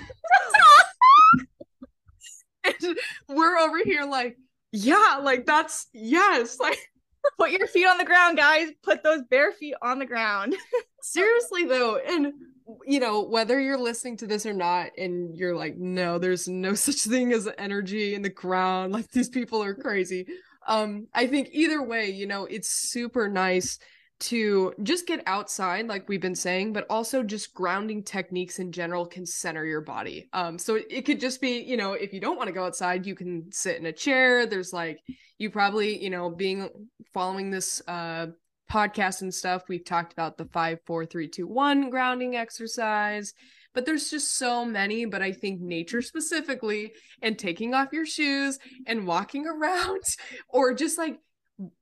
we're 3.30 3.58
over 3.58 3.78
here 3.84 4.04
like, 4.04 4.38
yeah, 4.76 5.20
like 5.22 5.46
that's 5.46 5.88
yes, 5.94 6.60
like 6.60 6.78
put 7.38 7.52
your 7.52 7.68
feet 7.68 7.88
on 7.88 7.98
the 7.98 8.06
ground, 8.06 8.38
guys. 8.38 8.70
Put 8.84 9.04
those 9.04 9.22
bare 9.30 9.52
feet 9.52 9.76
on 9.82 10.00
the 10.00 10.06
ground. 10.06 10.56
Seriously 11.02 11.66
though, 11.66 11.98
and 11.98 12.34
you 12.86 13.00
know, 13.00 13.22
whether 13.22 13.60
you're 13.60 13.78
listening 13.78 14.18
to 14.18 14.28
this 14.28 14.46
or 14.46 14.54
not, 14.54 14.90
and 14.98 15.36
you're 15.36 15.56
like, 15.56 15.78
no, 15.78 16.18
there's 16.18 16.48
no 16.48 16.74
such 16.76 17.02
thing 17.02 17.32
as 17.32 17.48
energy 17.58 18.16
in 18.16 18.22
the 18.22 18.30
ground, 18.30 18.94
like 18.94 19.10
these 19.12 19.30
people 19.30 19.64
are 19.64 19.76
crazy. 19.76 20.28
Um, 20.68 21.08
I 21.14 21.28
think 21.28 21.50
either 21.52 21.82
way, 21.84 22.10
you 22.10 22.26
know, 22.26 22.46
it's 22.46 22.70
super 22.70 23.30
nice 23.30 23.78
to 24.18 24.74
just 24.84 25.08
get 25.08 25.22
outside 25.26 25.88
like 25.88 26.08
we've 26.08 26.22
been 26.22 26.36
saying 26.36 26.72
but 26.72 26.86
also 26.90 27.22
just 27.22 27.54
grounding 27.54 28.02
techniques 28.02 28.60
in 28.60 28.72
general 28.72 29.06
can 29.06 29.26
center 29.26 29.66
your 29.66 29.82
body. 29.82 30.30
Um 30.34 30.58
so 30.58 30.80
it, 30.90 31.06
could 31.06 31.20
just 31.20 31.42
be 31.42 31.62
you 31.62 31.78
know 31.78 31.94
if 31.94 32.14
you 32.14 32.22
don't 32.22 32.38
want 32.38 32.48
to 32.48 32.54
go 32.54 32.66
outside 32.66 33.06
you 33.06 33.16
can 33.16 33.52
sit 33.52 33.78
in 33.78 33.86
a 33.86 33.92
chair. 33.92 34.46
There's 34.46 34.72
like 34.72 35.00
you 35.38 35.50
probably 35.50 36.02
you 36.02 36.10
know 36.10 36.30
being 36.30 36.70
following 37.14 37.52
this 37.52 37.82
uh 37.88 38.28
podcast 38.72 39.22
and 39.22 39.34
stuff 39.34 39.64
we've 39.68 39.86
talked 39.86 40.14
about 40.14 40.38
the 40.38 40.46
five 40.46 40.80
four 40.86 41.06
three 41.06 41.28
two 41.28 41.48
one 41.48 41.90
grounding 41.90 42.36
exercise 42.36 43.34
but 43.74 43.86
there's 43.86 44.10
just 44.10 44.38
so 44.38 44.66
many 44.66 45.06
but 45.06 45.22
i 45.22 45.32
think 45.32 45.62
nature 45.62 46.02
specifically 46.02 46.92
and 47.22 47.38
taking 47.38 47.74
off 47.74 47.94
your 47.94 48.06
shoes 48.06 48.58
and 48.88 49.06
walking 49.06 49.46
around 49.62 50.02
or 50.50 50.74
just 50.74 50.98
like 50.98 51.20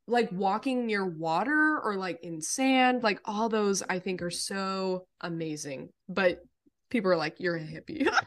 like 0.08 0.30
walking 0.32 0.86
near 0.86 1.06
water 1.06 1.80
or 1.84 1.96
like 1.96 2.20
in 2.24 2.42
sand 2.42 3.02
like 3.02 3.20
all 3.26 3.50
those 3.50 3.82
i 3.90 3.98
think 3.98 4.22
are 4.22 4.30
so 4.30 5.06
amazing 5.22 5.90
but 6.08 6.42
people 6.90 7.12
are 7.12 7.18
like 7.18 7.40
you're 7.40 7.56
a 7.56 7.60
hippie. 7.60 8.08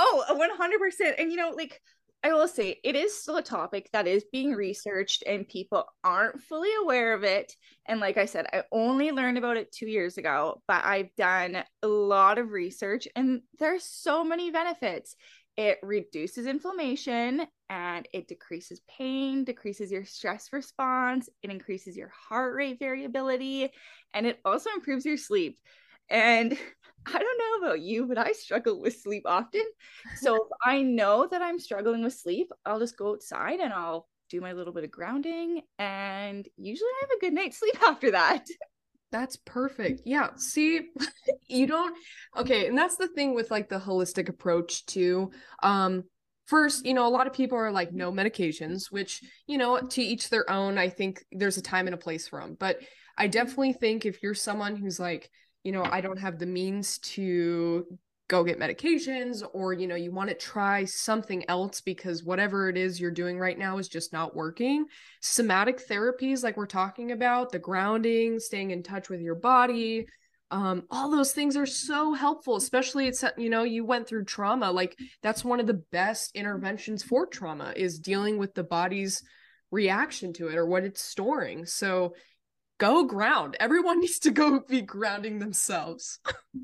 Oh 0.00 0.24
100% 0.30 1.14
and 1.18 1.32
you 1.32 1.36
know 1.36 1.50
like 1.56 1.80
i 2.22 2.32
will 2.32 2.46
say 2.46 2.78
it 2.84 2.94
is 2.94 3.20
still 3.20 3.38
a 3.38 3.42
topic 3.42 3.88
that 3.92 4.06
is 4.06 4.24
being 4.30 4.52
researched 4.52 5.24
and 5.26 5.48
people 5.48 5.84
aren't 6.04 6.40
fully 6.40 6.70
aware 6.80 7.14
of 7.14 7.24
it 7.24 7.52
and 7.86 7.98
like 7.98 8.16
i 8.16 8.24
said 8.24 8.46
i 8.52 8.62
only 8.70 9.10
learned 9.10 9.38
about 9.38 9.56
it 9.56 9.72
two 9.72 9.88
years 9.88 10.16
ago 10.16 10.62
but 10.68 10.84
i've 10.84 11.12
done 11.16 11.64
a 11.82 11.88
lot 11.88 12.38
of 12.38 12.50
research 12.50 13.08
and 13.16 13.40
there's 13.58 13.82
so 13.82 14.22
many 14.22 14.52
benefits 14.52 15.16
it 15.58 15.78
reduces 15.82 16.46
inflammation 16.46 17.44
and 17.68 18.08
it 18.14 18.28
decreases 18.28 18.80
pain, 18.88 19.42
decreases 19.42 19.90
your 19.90 20.04
stress 20.04 20.52
response, 20.52 21.28
it 21.42 21.50
increases 21.50 21.96
your 21.96 22.12
heart 22.28 22.54
rate 22.54 22.78
variability, 22.78 23.68
and 24.14 24.24
it 24.24 24.38
also 24.44 24.70
improves 24.70 25.04
your 25.04 25.16
sleep. 25.16 25.58
And 26.08 26.56
I 27.06 27.18
don't 27.18 27.38
know 27.38 27.66
about 27.66 27.80
you, 27.80 28.06
but 28.06 28.18
I 28.18 28.32
struggle 28.32 28.80
with 28.80 29.00
sleep 29.00 29.24
often. 29.26 29.64
So 30.20 30.36
if 30.36 30.48
I 30.64 30.82
know 30.82 31.26
that 31.28 31.42
I'm 31.42 31.58
struggling 31.58 32.04
with 32.04 32.14
sleep, 32.14 32.52
I'll 32.64 32.78
just 32.78 32.96
go 32.96 33.14
outside 33.14 33.58
and 33.58 33.72
I'll 33.72 34.06
do 34.30 34.40
my 34.40 34.52
little 34.52 34.72
bit 34.72 34.84
of 34.84 34.90
grounding. 34.92 35.62
And 35.78 36.46
usually 36.56 36.88
I 36.88 37.06
have 37.06 37.16
a 37.16 37.20
good 37.20 37.34
night's 37.34 37.58
sleep 37.58 37.82
after 37.86 38.12
that. 38.12 38.46
That's 39.10 39.36
perfect. 39.36 40.02
Yeah. 40.04 40.30
See, 40.36 40.88
you 41.48 41.66
don't 41.66 41.96
okay, 42.36 42.66
and 42.66 42.76
that's 42.76 42.96
the 42.96 43.08
thing 43.08 43.34
with 43.34 43.50
like 43.50 43.68
the 43.68 43.78
holistic 43.78 44.28
approach 44.28 44.84
too. 44.86 45.30
Um 45.62 46.04
first, 46.46 46.84
you 46.86 46.94
know, 46.94 47.06
a 47.06 47.10
lot 47.10 47.26
of 47.26 47.32
people 47.32 47.58
are 47.58 47.70
like 47.70 47.92
no 47.92 48.10
medications, 48.12 48.90
which, 48.90 49.22
you 49.46 49.58
know, 49.58 49.78
to 49.80 50.02
each 50.02 50.30
their 50.30 50.50
own. 50.50 50.78
I 50.78 50.88
think 50.88 51.24
there's 51.32 51.56
a 51.58 51.62
time 51.62 51.86
and 51.86 51.94
a 51.94 51.98
place 51.98 52.28
for 52.28 52.40
them. 52.40 52.56
But 52.58 52.78
I 53.16 53.26
definitely 53.26 53.72
think 53.74 54.06
if 54.06 54.22
you're 54.22 54.34
someone 54.34 54.76
who's 54.76 54.98
like, 55.00 55.30
you 55.64 55.72
know, 55.72 55.84
I 55.84 56.00
don't 56.00 56.18
have 56.18 56.38
the 56.38 56.46
means 56.46 56.98
to 56.98 57.86
go 58.28 58.44
get 58.44 58.58
medications 58.58 59.42
or 59.52 59.72
you 59.72 59.86
know 59.86 59.94
you 59.94 60.12
want 60.12 60.28
to 60.28 60.34
try 60.34 60.84
something 60.84 61.48
else 61.48 61.80
because 61.80 62.22
whatever 62.22 62.68
it 62.68 62.76
is 62.76 63.00
you're 63.00 63.10
doing 63.10 63.38
right 63.38 63.58
now 63.58 63.78
is 63.78 63.88
just 63.88 64.12
not 64.12 64.36
working. 64.36 64.86
Somatic 65.20 65.86
therapies 65.88 66.42
like 66.42 66.56
we're 66.56 66.66
talking 66.66 67.12
about 67.12 67.50
the 67.50 67.58
grounding 67.58 68.38
staying 68.38 68.70
in 68.70 68.82
touch 68.82 69.08
with 69.08 69.20
your 69.20 69.34
body 69.34 70.06
um, 70.50 70.84
all 70.90 71.10
those 71.10 71.32
things 71.32 71.58
are 71.58 71.66
so 71.66 72.14
helpful 72.14 72.56
especially 72.56 73.06
it's 73.06 73.22
you 73.36 73.50
know 73.50 73.64
you 73.64 73.84
went 73.84 74.08
through 74.08 74.24
trauma 74.24 74.72
like 74.72 74.96
that's 75.22 75.44
one 75.44 75.60
of 75.60 75.66
the 75.66 75.82
best 75.92 76.30
interventions 76.34 77.02
for 77.02 77.26
trauma 77.26 77.74
is 77.76 77.98
dealing 77.98 78.38
with 78.38 78.54
the 78.54 78.64
body's 78.64 79.22
reaction 79.70 80.32
to 80.34 80.48
it 80.48 80.56
or 80.56 80.66
what 80.66 80.84
it's 80.84 81.02
storing. 81.02 81.66
So 81.66 82.14
go 82.78 83.04
ground. 83.04 83.56
Everyone 83.60 84.00
needs 84.00 84.18
to 84.20 84.30
go 84.30 84.60
be 84.60 84.82
grounding 84.82 85.38
themselves. 85.38 86.20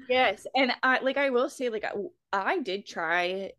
yes, 0.08 0.46
and 0.54 0.72
I 0.82 1.00
like 1.00 1.16
I 1.16 1.30
will 1.30 1.48
say 1.48 1.68
like 1.68 1.84
I, 1.84 1.92
I 2.32 2.58
did 2.60 2.86
try 2.86 3.52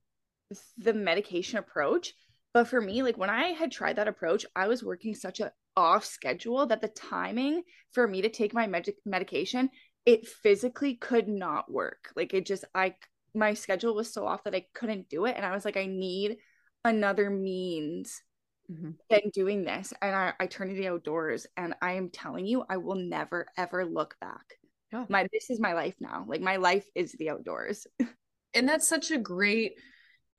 the 0.78 0.94
medication 0.94 1.58
approach, 1.60 2.14
but 2.54 2.68
for 2.68 2.80
me 2.82 3.04
like 3.04 3.18
when 3.18 3.30
I 3.30 3.50
had 3.50 3.72
tried 3.72 3.98
that 3.98 4.08
approach, 4.08 4.46
I 4.56 4.68
was 4.68 4.84
working 4.84 5.16
such 5.16 5.40
a 5.40 5.52
off 5.78 6.06
schedule 6.06 6.66
that 6.68 6.82
the 6.82 6.88
timing 6.88 7.62
for 7.92 8.08
me 8.08 8.22
to 8.22 8.30
take 8.30 8.54
my 8.54 8.66
med- 8.66 8.94
medication 9.06 9.70
it 10.06 10.28
physically 10.28 10.96
could 10.96 11.28
not 11.28 11.72
work. 11.72 12.12
Like 12.16 12.34
it 12.34 12.46
just 12.46 12.64
I 12.74 12.96
my 13.34 13.54
schedule 13.54 13.96
was 13.96 14.14
so 14.14 14.26
off 14.26 14.44
that 14.46 14.56
I 14.56 14.66
couldn't 14.74 15.10
do 15.10 15.26
it 15.26 15.36
and 15.36 15.46
I 15.46 15.52
was 15.52 15.66
like 15.66 15.78
I 15.78 15.88
need 15.88 16.38
another 16.84 17.30
means 17.30 18.22
mm-hmm. 18.72 18.92
than 19.10 19.22
doing 19.34 19.64
this. 19.64 19.94
And 20.02 20.16
I, 20.16 20.34
I 20.40 20.48
turn 20.48 20.70
to 20.70 20.76
the 20.76 20.88
outdoors 20.88 21.48
and 21.58 21.74
I 21.82 21.94
am 21.94 22.10
telling 22.10 22.46
you, 22.46 22.64
I 22.70 22.78
will 22.78 22.96
never 22.96 23.48
ever 23.58 23.86
look 23.86 24.16
back. 24.20 24.58
My 25.10 25.28
this 25.34 25.50
is 25.50 25.60
my 25.60 25.74
life 25.74 25.96
now. 26.00 26.26
Like 26.28 26.42
my 26.42 26.56
life 26.56 26.86
is 26.96 27.12
the 27.14 27.30
outdoors. 27.30 27.86
and 28.54 28.68
that's 28.68 28.88
such 28.88 29.12
a 29.12 29.18
great 29.18 29.74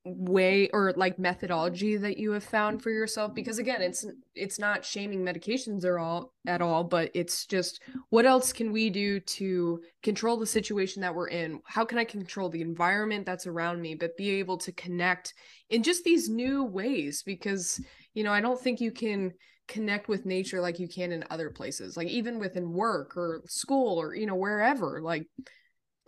way 0.07 0.69
or 0.73 0.93
like 0.97 1.19
methodology 1.19 1.97
that 1.97 2.17
you 2.17 2.31
have 2.31 2.45
found 2.45 2.81
for 2.81 2.91
yourself 2.91 3.35
because 3.35 3.59
again 3.59 3.83
it's 3.83 4.07
it's 4.37 4.57
not 4.57 4.85
shaming 4.85 5.25
medications 5.25 5.85
or 5.85 5.99
all 5.99 6.33
at 6.47 6.63
all 6.63 6.85
but 6.85 7.11
it's 7.13 7.45
just 7.45 7.83
what 8.11 8.25
else 8.25 8.53
can 8.53 8.71
we 8.71 8.89
do 8.89 9.19
to 9.19 9.83
control 10.05 10.37
the 10.37 10.47
situation 10.47 11.03
that 11.03 11.13
we're 11.13 11.27
in 11.27 11.61
how 11.67 11.85
can 11.85 11.99
i 11.99 12.05
control 12.05 12.49
the 12.49 12.63
environment 12.63 13.27
that's 13.27 13.49
around 13.49 13.83
me 13.83 13.97
but 13.97 14.17
be 14.17 14.31
able 14.31 14.57
to 14.57 14.71
connect 14.71 15.35
in 15.71 15.83
just 15.83 16.05
these 16.05 16.29
new 16.29 16.63
ways 16.63 17.25
because 17.25 17.81
you 18.17 18.25
know 18.25 18.33
i 18.33 18.41
don't 18.41 18.61
think 18.61 18.81
you 18.81 18.91
can 18.91 19.33
connect 19.69 20.09
with 20.09 20.27
nature 20.27 20.61
like 20.61 20.79
you 20.79 20.89
can 20.89 21.13
in 21.13 21.25
other 21.31 21.51
places 21.51 21.97
like 21.97 22.09
even 22.09 22.39
within 22.39 22.73
work 22.73 23.17
or 23.17 23.43
school 23.47 24.01
or 24.01 24.15
you 24.15 24.27
know 24.27 24.35
wherever 24.35 25.01
like 25.01 25.27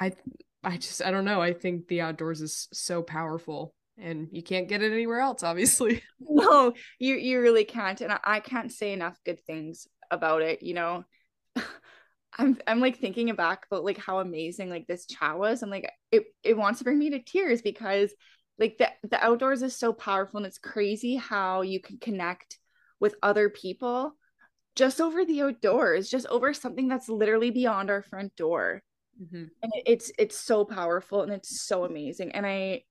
i 0.00 0.12
i 0.62 0.76
just 0.76 1.02
i 1.02 1.10
don't 1.10 1.24
know. 1.24 1.40
I 1.40 1.52
think 1.52 1.88
the 1.88 2.00
outdoors 2.00 2.40
is 2.40 2.68
so 2.72 3.02
powerful 3.02 3.74
and 3.96 4.28
you 4.30 4.42
can't 4.42 4.68
get 4.68 4.82
it 4.82 4.92
anywhere 4.92 5.20
else 5.20 5.42
obviously. 5.42 6.02
No 6.20 6.72
you 6.98 7.16
you 7.16 7.40
really 7.40 7.64
can't 7.64 8.00
and 8.00 8.16
I, 8.24 8.40
can't 8.40 8.72
say 8.72 8.92
enough 8.92 9.18
good 9.24 9.40
things 9.40 9.86
about 10.10 10.42
it 10.42 10.62
you 10.62 10.74
know? 10.74 11.04
I'm 12.38 12.58
I'm 12.66 12.80
like 12.80 12.98
thinking 12.98 13.34
back 13.34 13.66
about 13.66 13.84
like 13.84 13.98
how 13.98 14.20
amazing 14.20 14.70
like 14.70 14.86
this 14.86 15.06
chat 15.06 15.38
was 15.38 15.62
I'm 15.62 15.70
like 15.70 15.90
it 16.12 16.24
it 16.44 16.56
wants 16.56 16.78
to 16.78 16.84
bring 16.84 16.98
me 16.98 17.10
to 17.10 17.18
tears 17.20 17.60
because 17.62 18.12
like 18.58 18.78
the 18.78 18.88
the 19.08 19.22
outdoors 19.24 19.62
is 19.62 19.76
so 19.76 19.92
powerful 19.92 20.38
and 20.38 20.46
it's 20.46 20.58
crazy 20.58 21.16
how 21.16 21.62
you 21.62 21.80
can 21.80 21.98
connect 21.98 22.58
with 23.00 23.14
other 23.22 23.48
people 23.48 24.14
just 24.74 25.00
over 25.00 25.24
the 25.24 25.42
outdoors 25.42 26.08
just 26.08 26.26
over 26.26 26.52
something 26.52 26.88
that's 26.88 27.08
literally 27.08 27.50
beyond 27.50 27.90
our 27.90 28.02
front 28.02 28.34
door 28.36 28.82
mm-hmm. 29.20 29.44
and 29.62 29.72
it's 29.86 30.10
it's 30.18 30.38
so 30.38 30.64
powerful 30.64 31.22
and 31.22 31.32
it's 31.32 31.62
so 31.62 31.84
amazing 31.84 32.32
and 32.32 32.46
i 32.46 32.82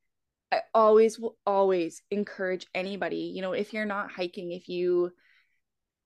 i 0.51 0.61
always 0.73 1.19
will 1.19 1.37
always 1.45 2.01
encourage 2.11 2.65
anybody 2.73 3.31
you 3.33 3.41
know 3.41 3.53
if 3.53 3.73
you're 3.73 3.85
not 3.85 4.11
hiking 4.11 4.51
if 4.51 4.69
you 4.69 5.11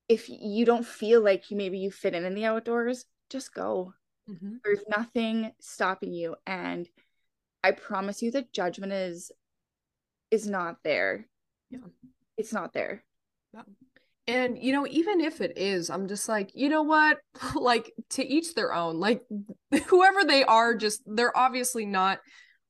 if 0.10 0.30
you 0.30 0.66
don't 0.66 0.86
feel 0.86 1.22
like 1.22 1.50
you 1.50 1.58
maybe 1.58 1.80
you 1.80 1.92
fit 1.92 2.16
in 2.16 2.26
in 2.26 2.36
the 2.36 2.46
outdoors 2.46 3.06
just 3.30 3.54
go 3.54 3.94
mm-hmm. 4.30 4.56
there's 4.64 4.84
nothing 4.90 5.52
stopping 5.60 6.14
you 6.14 6.36
and 6.46 6.88
i 7.64 7.72
promise 7.72 8.22
you 8.22 8.32
the 8.32 8.46
judgment 8.54 8.92
is 8.92 9.32
is 10.32 10.48
not 10.48 10.78
there. 10.84 11.28
Yeah. 11.70 11.80
It's 12.38 12.54
not 12.54 12.74
there. 12.74 13.04
And 14.28 14.58
you 14.58 14.72
know, 14.72 14.88
even 14.90 15.20
if 15.20 15.42
it 15.42 15.58
is, 15.58 15.90
I'm 15.90 16.08
just 16.08 16.30
like, 16.30 16.52
you 16.56 16.70
know 16.70 16.84
what? 16.84 17.18
like 17.56 17.92
to 18.12 18.26
each 18.26 18.56
their 18.56 18.74
own. 18.74 19.00
Like 19.00 19.24
whoever 19.88 20.24
they 20.24 20.44
are, 20.44 20.76
just 20.76 21.02
they're 21.06 21.38
obviously 21.38 21.86
not 21.86 22.20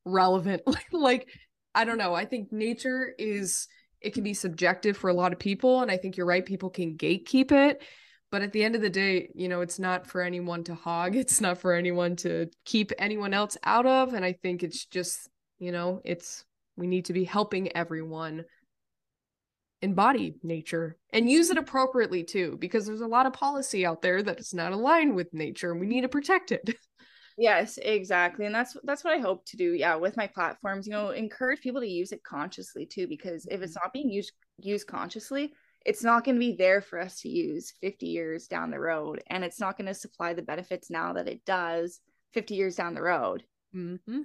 relevant. 0.06 0.63
like 0.91 1.28
I 1.74 1.86
don't 1.86 1.97
know. 1.97 2.13
I 2.13 2.26
think 2.26 2.52
nature 2.52 3.13
is 3.17 3.67
it 4.02 4.13
can 4.13 4.24
be 4.24 4.34
subjective 4.34 4.97
for 4.97 5.10
a 5.10 5.13
lot 5.13 5.32
of 5.32 5.39
people 5.39 5.82
and 5.82 5.91
I 5.91 5.97
think 5.97 6.17
you're 6.17 6.26
right 6.26 6.45
people 6.45 6.71
can 6.71 6.97
gatekeep 6.97 7.52
it 7.52 7.82
but 8.32 8.41
at 8.41 8.54
the 8.54 8.63
end 8.63 8.76
of 8.76 8.82
the 8.82 8.89
day 8.89 9.30
you 9.36 9.47
know 9.47 9.62
it's 9.62 9.78
not 9.78 10.08
for 10.08 10.21
anyone 10.21 10.63
to 10.63 10.74
hog 10.74 11.15
it's 11.15 11.41
not 11.41 11.60
for 11.60 11.74
anyone 11.74 12.15
to 12.15 12.50
keep 12.65 12.91
anyone 12.97 13.34
else 13.34 13.58
out 13.63 13.86
of 13.86 14.13
and 14.13 14.26
i 14.26 14.32
think 14.32 14.63
it's 14.63 14.86
just 14.86 15.30
you 15.60 15.71
know 15.71 16.02
it's 16.04 16.45
we 16.75 16.88
need 16.88 17.05
to 17.05 17.13
be 17.13 17.23
helping 17.23 17.75
everyone 17.75 18.45
embody 19.81 20.36
nature 20.43 20.97
and 21.12 21.29
use 21.29 21.49
it 21.49 21.57
appropriately 21.57 22.23
too, 22.23 22.57
because 22.60 22.86
there's 22.86 23.01
a 23.01 23.07
lot 23.07 23.25
of 23.25 23.34
policy 23.34 23.86
out 23.86 24.01
there 24.01 24.21
that 24.21 24.39
is 24.39 24.53
not 24.53 24.71
aligned 24.71 25.15
with 25.15 25.34
nature 25.34 25.71
and 25.71 25.79
we 25.79 25.88
need 25.88 26.01
to 26.01 26.10
protect 26.10 26.51
it. 26.51 26.69
Yes, 27.38 27.79
exactly. 27.81 28.45
And 28.45 28.53
that's 28.53 28.75
that's 28.84 29.03
what 29.03 29.13
I 29.13 29.19
hope 29.19 29.45
to 29.47 29.57
do. 29.57 29.73
Yeah, 29.73 29.95
with 29.95 30.17
my 30.17 30.27
platforms, 30.27 30.86
you 30.86 30.93
know, 30.93 31.10
encourage 31.10 31.62
people 31.62 31.81
to 31.81 31.88
use 31.88 32.12
it 32.12 32.21
consciously 32.23 32.86
too, 32.86 33.07
because 33.07 33.47
if 33.49 33.62
it's 33.62 33.75
not 33.75 33.93
being 33.93 34.10
used 34.10 34.34
used 34.60 34.86
consciously, 34.86 35.53
it's 35.86 36.03
not 36.03 36.23
going 36.23 36.36
to 36.36 36.39
be 36.39 36.55
there 36.55 36.81
for 36.81 36.99
us 36.99 37.21
to 37.21 37.29
use 37.29 37.73
50 37.81 38.05
years 38.05 38.47
down 38.47 38.69
the 38.69 38.79
road. 38.79 39.23
And 39.27 39.43
it's 39.43 39.60
not 39.60 39.77
going 39.77 39.88
to 39.88 39.93
supply 39.93 40.34
the 40.34 40.41
benefits 40.41 40.89
now 40.91 41.13
that 41.13 41.27
it 41.27 41.43
does 41.45 41.99
50 42.34 42.53
years 42.53 42.75
down 42.75 42.93
the 42.93 43.01
road. 43.01 43.43
Mm-hmm. 43.75 44.21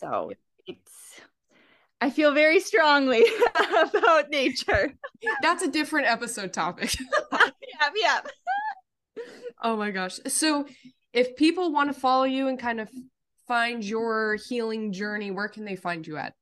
So 0.00 0.32
it's 0.66 1.20
I 2.02 2.10
feel 2.10 2.34
very 2.34 2.58
strongly 2.58 3.24
about 3.54 4.28
nature. 4.28 4.92
That's 5.40 5.62
a 5.62 5.70
different 5.70 6.08
episode 6.08 6.52
topic. 6.52 6.96
yeah, 7.32 7.90
yeah. 7.94 8.20
Oh 9.62 9.76
my 9.76 9.92
gosh. 9.92 10.18
So 10.26 10.66
if 11.12 11.36
people 11.36 11.70
want 11.72 11.94
to 11.94 12.00
follow 12.00 12.24
you 12.24 12.48
and 12.48 12.58
kind 12.58 12.80
of 12.80 12.88
find 13.46 13.84
your 13.84 14.34
healing 14.48 14.92
journey, 14.92 15.30
where 15.30 15.46
can 15.46 15.64
they 15.64 15.76
find 15.76 16.04
you 16.04 16.16
at? 16.16 16.34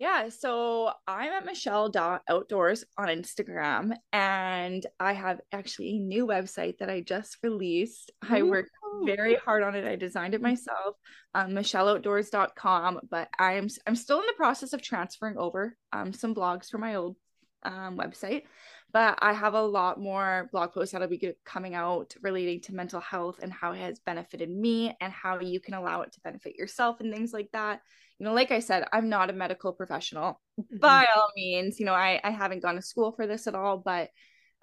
Yeah, 0.00 0.28
so 0.28 0.90
I'm 1.06 1.30
at 1.30 1.46
Michelle 1.46 1.92
Outdoors 2.28 2.84
on 2.98 3.06
Instagram, 3.06 3.92
and 4.12 4.84
I 4.98 5.12
have 5.12 5.40
actually 5.52 5.90
a 5.90 5.98
new 6.00 6.26
website 6.26 6.78
that 6.78 6.90
I 6.90 7.00
just 7.00 7.38
released. 7.44 8.10
Ooh. 8.24 8.34
I 8.34 8.42
worked 8.42 8.72
very 9.04 9.36
hard 9.36 9.62
on 9.62 9.74
it. 9.74 9.84
I 9.84 9.96
designed 9.96 10.34
it 10.34 10.42
myself, 10.42 10.96
um, 11.34 11.50
MichelleOutdoors.com. 11.50 13.00
But 13.10 13.28
I'm 13.38 13.68
I'm 13.86 13.96
still 13.96 14.20
in 14.20 14.26
the 14.26 14.34
process 14.36 14.72
of 14.72 14.82
transferring 14.82 15.36
over 15.36 15.76
um, 15.92 16.12
some 16.12 16.34
blogs 16.34 16.68
from 16.68 16.82
my 16.82 16.94
old 16.94 17.16
um, 17.62 17.98
website. 17.98 18.44
But 18.92 19.18
I 19.20 19.32
have 19.32 19.54
a 19.54 19.62
lot 19.62 20.00
more 20.00 20.48
blog 20.52 20.72
posts 20.72 20.92
that'll 20.92 21.08
be 21.08 21.34
coming 21.44 21.74
out 21.74 22.14
relating 22.22 22.60
to 22.62 22.74
mental 22.74 23.00
health 23.00 23.40
and 23.42 23.52
how 23.52 23.72
it 23.72 23.78
has 23.78 23.98
benefited 23.98 24.48
me 24.48 24.96
and 25.00 25.12
how 25.12 25.40
you 25.40 25.60
can 25.60 25.74
allow 25.74 26.02
it 26.02 26.12
to 26.12 26.20
benefit 26.20 26.56
yourself 26.56 27.00
and 27.00 27.12
things 27.12 27.32
like 27.32 27.50
that 27.52 27.80
you 28.18 28.24
know, 28.24 28.32
like 28.32 28.50
I 28.50 28.60
said, 28.60 28.86
I'm 28.92 29.08
not 29.08 29.30
a 29.30 29.34
medical 29.34 29.72
professional 29.72 30.40
mm-hmm. 30.60 30.78
by 30.78 31.06
all 31.14 31.30
means. 31.36 31.78
You 31.78 31.86
know, 31.86 31.94
I, 31.94 32.20
I 32.22 32.30
haven't 32.30 32.62
gone 32.62 32.76
to 32.76 32.82
school 32.82 33.12
for 33.12 33.26
this 33.26 33.46
at 33.46 33.54
all, 33.54 33.78
but 33.78 34.10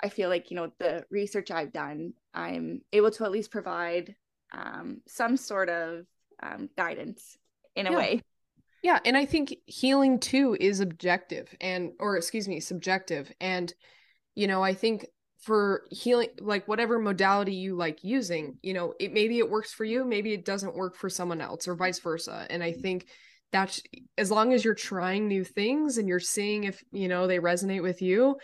I 0.02 0.10
feel 0.10 0.30
like, 0.30 0.50
you 0.50 0.58
know, 0.58 0.72
the 0.80 1.06
research 1.12 1.52
I've 1.52 1.72
done, 1.72 2.14
I'm 2.34 2.82
able 2.92 3.12
to 3.12 3.26
at 3.26 3.32
least 3.32 3.52
provide 3.52 4.16
um, 4.54 5.02
some 5.08 5.38
sort 5.38 5.70
of 5.70 6.06
um, 6.42 6.70
guidance 6.78 7.38
in 7.76 7.88
a 7.88 7.92
yeah. 7.92 7.98
way. 7.98 8.22
Yeah. 8.84 9.00
And 9.06 9.16
I 9.16 9.26
think 9.26 9.56
healing 9.66 10.20
too 10.20 10.58
is 10.60 10.82
objective 10.82 11.56
and, 11.62 11.94
or 12.00 12.18
excuse 12.18 12.48
me, 12.48 12.60
subjective. 12.60 13.32
And, 13.40 13.74
you 14.36 14.48
know, 14.48 14.62
I 14.62 14.74
think 14.74 15.06
for 15.44 15.84
healing 15.92 16.30
like 16.40 16.68
whatever 16.70 16.98
modality 17.00 17.54
you 17.54 17.76
like 17.76 18.02
using 18.02 18.58
you 18.64 18.74
know 18.74 18.94
it 18.98 19.12
maybe 19.12 19.40
it 19.40 19.50
works 19.50 19.74
for 19.74 19.84
you 19.84 20.06
maybe 20.06 20.32
it 20.32 20.46
doesn't 20.46 20.74
work 20.74 20.96
for 20.96 21.10
someone 21.10 21.42
else 21.42 21.68
or 21.68 21.76
vice 21.76 22.00
versa 22.00 22.48
and 22.50 22.64
i 22.64 22.72
think 22.72 23.08
that's 23.52 23.82
as 24.18 24.32
long 24.32 24.54
as 24.54 24.64
you're 24.64 24.74
trying 24.74 25.28
new 25.28 25.44
things 25.44 25.98
and 25.98 26.08
you're 26.08 26.20
seeing 26.20 26.64
if 26.64 26.82
you 26.94 27.10
know 27.10 27.28
they 27.28 27.40
resonate 27.40 27.82
with 27.82 28.02
you 28.02 28.38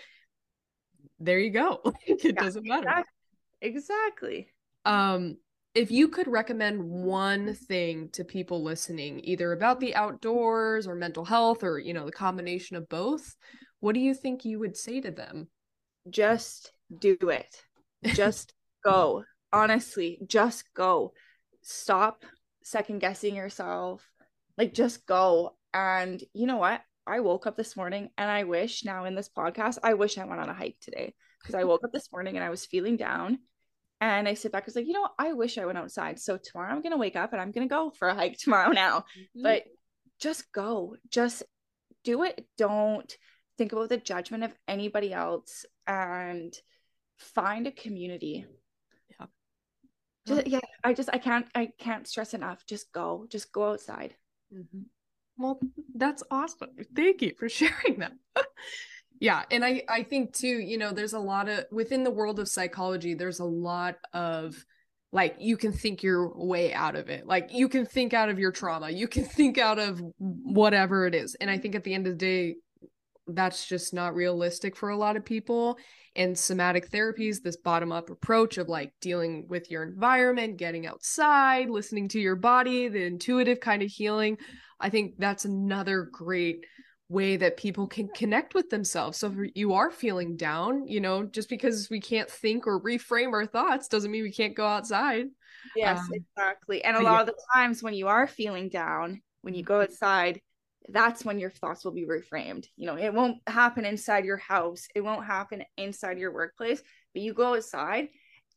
there 1.22 1.40
you 1.40 1.52
go 1.52 1.80
it 2.06 2.22
yeah, 2.22 2.32
doesn't 2.32 2.68
matter 2.68 3.04
exactly. 3.62 4.50
um 4.84 5.38
if 5.80 5.92
you 5.92 6.08
could 6.08 6.28
recommend 6.28 6.84
one 6.84 7.54
thing 7.54 8.10
to 8.12 8.24
people 8.24 8.64
listening 8.64 9.22
either 9.24 9.52
about 9.52 9.80
the 9.80 9.96
outdoors 9.96 10.88
or 10.88 10.96
mental 10.96 11.26
health 11.26 11.64
or 11.64 11.80
you 11.80 11.94
know 11.94 12.06
the 12.06 12.12
combination 12.12 12.76
of 12.76 12.90
both 12.90 13.36
what 13.80 13.94
do 13.94 14.00
you 14.00 14.14
think 14.14 14.44
you 14.44 14.60
would 14.60 14.76
say 14.76 15.00
to 15.00 15.12
them 15.12 15.48
just 16.10 16.72
do 17.00 17.18
it 17.22 17.64
just 18.08 18.54
go 18.84 19.24
honestly 19.54 20.20
just 20.28 20.64
go 20.74 21.14
stop 21.62 22.24
second 22.64 23.00
guessing 23.00 23.36
yourself 23.36 24.10
like 24.60 24.74
just 24.74 25.08
go. 25.08 25.56
And 25.74 26.22
you 26.34 26.46
know 26.46 26.58
what? 26.58 26.82
I 27.08 27.22
woke 27.22 27.48
up 27.48 27.58
this 27.58 27.76
morning 27.76 28.10
and 28.18 28.30
I 28.30 28.44
wish 28.44 28.84
now 28.84 29.06
in 29.06 29.16
this 29.16 29.30
podcast, 29.30 29.80
I 29.82 29.96
wish 29.96 30.18
I 30.18 30.26
went 30.26 30.42
on 30.42 30.50
a 30.50 30.54
hike 30.54 30.78
today 30.82 31.16
because 31.42 31.56
I 31.56 31.64
woke 31.64 31.84
up 31.84 31.92
this 31.92 32.12
morning 32.12 32.36
and 32.36 32.44
I 32.44 32.50
was 32.50 32.66
feeling 32.66 32.98
down. 32.98 33.40
And 34.02 34.28
I 34.28 34.34
sit 34.34 34.52
back, 34.52 34.64
I 34.64 34.66
was 34.68 34.76
like, 34.76 34.88
you 34.88 34.94
know, 34.94 35.10
I 35.18 35.34
wish 35.34 35.58
I 35.58 35.66
went 35.66 35.78
outside. 35.78 36.20
So 36.20 36.38
tomorrow 36.38 36.72
I'm 36.72 36.82
going 36.82 36.94
to 36.94 36.98
wake 36.98 37.18
up 37.18 37.34
and 37.34 37.42
I'm 37.42 37.52
going 37.52 37.68
to 37.68 37.74
go 37.74 37.90
for 37.90 38.08
a 38.08 38.16
hike 38.16 38.38
tomorrow 38.40 38.72
now. 38.72 39.00
Mm-hmm. 39.00 39.44
But 39.44 39.64
just 40.20 40.52
go, 40.52 40.96
just 41.10 41.44
do 42.04 42.24
it. 42.24 42.46
Don't 42.58 43.14
think 43.58 43.74
about 43.74 43.90
the 43.90 43.98
judgment 43.98 44.44
of 44.44 44.56
anybody 44.68 45.14
else 45.14 45.66
and 45.86 46.54
find 47.18 47.68
a 47.68 47.72
community. 47.72 48.46
Yeah. 49.20 49.26
Just, 50.26 50.48
yeah. 50.48 50.60
I 50.84 50.94
just, 50.94 51.10
I 51.12 51.18
can't, 51.18 51.48
I 51.54 51.70
can't 51.78 52.08
stress 52.08 52.34
enough. 52.34 52.66
Just 52.66 52.92
go, 52.94 53.26
just 53.30 53.52
go 53.52 53.72
outside. 53.72 54.16
Mm-hmm. 54.54 54.84
Well, 55.38 55.60
that's 55.96 56.24
awesome. 56.30 56.70
Thank 56.96 57.22
you 57.22 57.34
for 57.38 57.50
sharing 57.50 58.00
that. 58.00 58.14
yeah, 59.20 59.44
and 59.52 59.66
I 59.66 59.84
I 59.90 60.04
think 60.04 60.34
too, 60.34 60.48
you 60.48 60.78
know, 60.78 60.92
there's 60.92 61.14
a 61.14 61.20
lot 61.20 61.50
of 61.50 61.66
within 61.72 62.04
the 62.04 62.12
world 62.12 62.40
of 62.40 62.48
psychology, 62.48 63.14
there's 63.14 63.40
a 63.40 63.46
lot 63.46 63.96
of 64.14 64.64
like 65.12 65.36
you 65.40 65.58
can 65.58 65.72
think 65.72 66.04
your 66.04 66.32
way 66.36 66.74
out 66.74 66.96
of 66.96 67.10
it. 67.10 67.26
Like 67.26 67.52
you 67.52 67.68
can 67.68 67.86
think 67.86 68.14
out 68.14 68.30
of 68.30 68.40
your 68.40 68.52
trauma. 68.52 68.90
You 68.90 69.08
can 69.08 69.24
think 69.38 69.58
out 69.58 69.80
of 69.80 70.02
whatever 70.18 71.08
it 71.08 71.16
is. 71.16 71.36
And 71.42 71.50
I 71.50 71.58
think 71.58 71.76
at 71.76 71.84
the 71.84 71.94
end 71.94 72.08
of 72.08 72.14
the 72.14 72.18
day, 72.18 72.56
that's 73.28 73.68
just 73.68 73.94
not 73.94 74.16
realistic 74.16 74.76
for 74.76 74.90
a 74.90 74.98
lot 74.98 75.16
of 75.16 75.26
people 75.26 75.78
and 76.16 76.38
somatic 76.38 76.90
therapies 76.90 77.42
this 77.42 77.58
bottom 77.58 77.92
up 77.92 78.10
approach 78.10 78.58
of 78.58 78.68
like 78.68 78.92
dealing 79.02 79.46
with 79.48 79.70
your 79.70 79.84
environment 79.84 80.58
getting 80.58 80.88
outside 80.88 81.70
listening 81.70 82.08
to 82.08 82.20
your 82.20 82.36
body 82.36 82.88
the 82.88 83.04
intuitive 83.04 83.60
kind 83.60 83.84
of 83.84 83.90
healing 83.90 84.36
i 84.80 84.90
think 84.90 85.14
that's 85.20 85.46
another 85.46 86.10
great 86.12 86.66
way 87.10 87.36
that 87.38 87.58
people 87.58 87.88
can 87.88 88.08
connect 88.10 88.54
with 88.54 88.70
themselves 88.70 89.18
so 89.18 89.28
if 89.28 89.52
you 89.56 89.74
are 89.74 89.90
feeling 89.90 90.38
down 90.38 90.88
you 90.88 91.02
know 91.02 91.24
just 91.24 91.50
because 91.50 91.90
we 91.90 92.00
can't 92.00 92.30
think 92.30 92.68
or 92.68 92.82
reframe 92.82 93.34
our 93.34 93.46
thoughts 93.46 93.88
doesn't 93.88 94.12
mean 94.12 94.24
we 94.24 94.32
can't 94.32 94.56
go 94.56 94.66
outside 94.66 95.26
yes 95.76 96.00
um, 96.00 96.10
exactly 96.14 96.84
and 96.84 96.96
a 96.96 97.02
lot 97.02 97.16
yeah. 97.16 97.22
of 97.22 97.26
the 97.28 97.36
times 97.54 97.82
when 97.82 97.94
you 97.94 98.08
are 98.08 98.28
feeling 98.28 98.70
down 98.70 99.22
when 99.42 99.56
you 99.56 99.64
go 99.64 99.82
outside 99.82 100.40
that's 100.92 101.24
when 101.24 101.40
your 101.40 101.50
thoughts 101.50 101.84
will 101.84 101.92
be 101.92 102.06
reframed. 102.06 102.66
You 102.76 102.88
know, 102.88 102.98
it 102.98 103.14
won't 103.14 103.38
happen 103.48 103.86
inside 103.86 104.26
your 104.26 104.38
house, 104.38 104.88
it 104.96 105.02
won't 105.02 105.26
happen 105.26 105.64
inside 105.78 106.18
your 106.18 106.34
workplace, 106.34 106.82
but 107.14 107.22
you 107.22 107.34
go 107.34 107.56
outside 107.56 108.10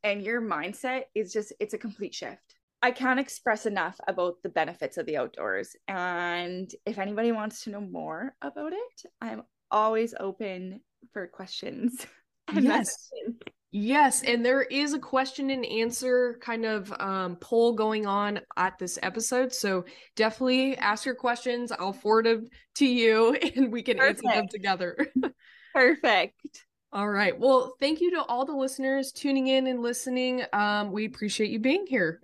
and 0.03 0.23
your 0.23 0.41
mindset 0.41 1.03
is 1.15 1.33
just, 1.33 1.53
it's 1.61 1.75
a 1.75 1.79
complete 1.79 2.15
shift. 2.15 2.57
I 2.83 2.90
can't 2.90 3.21
express 3.21 3.64
enough 3.66 3.99
about 4.09 4.42
the 4.42 4.49
benefits 4.49 4.97
of 4.97 5.07
the 5.07 5.16
outdoors. 5.16 5.77
And 5.87 6.71
if 6.85 6.99
anybody 6.99 7.31
wants 7.31 7.64
to 7.64 7.71
know 7.71 7.81
more 7.81 8.35
about 8.42 8.73
it, 8.73 9.11
I'm 9.21 9.42
always 9.71 10.14
open 10.18 10.81
for 11.12 11.29
questions. 11.29 12.05
yes. 12.53 12.62
Messages. 12.62 13.40
Yes, 13.75 14.23
and 14.23 14.45
there 14.45 14.61
is 14.61 14.92
a 14.92 14.99
question 14.99 15.49
and 15.49 15.64
answer 15.64 16.38
kind 16.42 16.66
of 16.66 16.92
um, 17.01 17.37
poll 17.37 17.73
going 17.73 18.05
on 18.05 18.40
at 18.59 18.79
this 18.79 18.99
episode. 19.03 19.55
So 19.55 19.87
definitely 20.14 20.77
ask 20.77 21.07
your 21.07 21.14
questions. 21.14 21.73
I'll 21.73 21.95
forward 21.95 22.27
them 22.27 22.49
to 22.77 22.87
you 22.87 23.33
and 23.57 23.73
we 23.73 23.83
can 23.83 23.97
Perfect. 23.97 24.27
answer 24.27 24.37
them 24.37 24.49
together. 24.49 25.07
Perfect. 25.75 26.66
All 26.92 27.09
right. 27.09 27.38
Well, 27.38 27.75
thank 27.81 28.03
you 28.03 28.11
to 28.11 28.23
all 28.25 28.45
the 28.45 28.53
listeners 28.53 29.11
tuning 29.11 29.47
in 29.47 29.66
and 29.66 29.81
listening. 29.81 30.42
Um, 30.53 30.92
we 30.92 31.07
appreciate 31.07 31.49
you 31.49 31.59
being 31.59 31.87
here. 31.87 32.21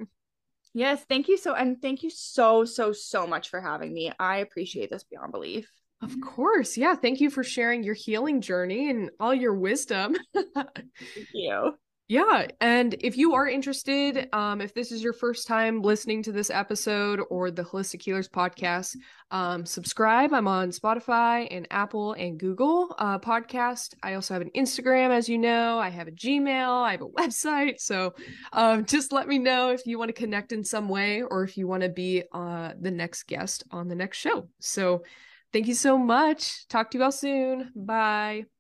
Yes, 0.79 1.05
thank 1.09 1.27
you 1.27 1.37
so 1.37 1.55
and 1.55 1.83
thank 1.83 2.05
you 2.05 2.11
so 2.11 2.65
so 2.65 2.93
so 2.93 3.27
much 3.27 3.49
for 3.49 3.61
having 3.61 3.93
me. 3.93 4.13
I 4.17 4.37
appreciate 4.37 4.91
this 4.91 5.03
beyond 5.03 5.33
belief. 5.33 5.69
Of 6.01 6.21
course. 6.21 6.77
Yeah. 6.77 6.95
Thank 6.95 7.21
you 7.21 7.31
for 7.31 7.43
sharing 7.43 7.83
your 7.83 7.95
healing 7.95 8.41
journey 8.41 8.89
and 8.89 9.11
all 9.19 9.35
your 9.35 9.55
wisdom. 9.55 10.15
Thank 10.35 11.29
you. 11.35 11.75
Yeah. 12.09 12.47
And 12.63 12.97
if 13.01 13.19
you 13.19 13.35
are 13.35 13.47
interested, 13.47 14.31
um, 14.33 14.63
if 14.63 14.73
this 14.73 14.93
is 14.93 15.03
your 15.03 15.13
first 15.13 15.47
time 15.47 15.83
listening 15.83 16.23
to 16.23 16.33
this 16.33 16.49
episode 16.49 17.21
or 17.29 17.51
the 17.51 17.63
Holistic 17.63 18.01
Healers 18.01 18.31
podcast, 18.31 18.97
um, 19.31 19.67
subscribe. 19.67 20.33
I'm 20.33 20.49
on 20.49 20.71
Spotify 20.71 21.47
and 21.51 21.67
Apple 21.71 22.15
and 22.15 22.41
Google 22.41 22.95
uh, 22.99 23.19
podcast. 23.19 23.93
I 24.03 24.15
also 24.15 24.33
have 24.33 24.41
an 24.41 24.51
Instagram, 24.57 25.11
as 25.11 25.29
you 25.29 25.37
know. 25.37 25.79
I 25.79 25.91
have 25.91 26.09
a 26.09 26.13
Gmail. 26.13 26.83
I 26.83 26.93
have 26.93 27.03
a 27.03 27.09
website. 27.09 27.79
So 27.79 28.15
um, 28.55 28.87
just 28.87 29.13
let 29.13 29.29
me 29.29 29.39
know 29.39 29.71
if 29.73 29.85
you 29.85 29.99
want 29.99 30.09
to 30.09 30.15
connect 30.15 30.53
in 30.53 30.65
some 30.65 30.89
way 30.89 31.23
or 31.23 31.45
if 31.45 31.59
you 31.59 31.69
want 31.69 31.83
to 31.83 31.91
be 31.91 32.23
uh, 32.33 32.73
the 32.81 32.91
next 32.91 33.25
guest 33.25 33.65
on 33.71 33.87
the 33.89 33.95
next 33.95 34.17
show. 34.17 34.49
So 34.61 35.03
Thank 35.51 35.67
you 35.67 35.75
so 35.75 35.97
much. 35.97 36.69
Talk 36.69 36.91
to 36.91 36.99
you 36.99 37.05
all 37.05 37.13
soon. 37.13 37.73
Bye. 37.75 38.58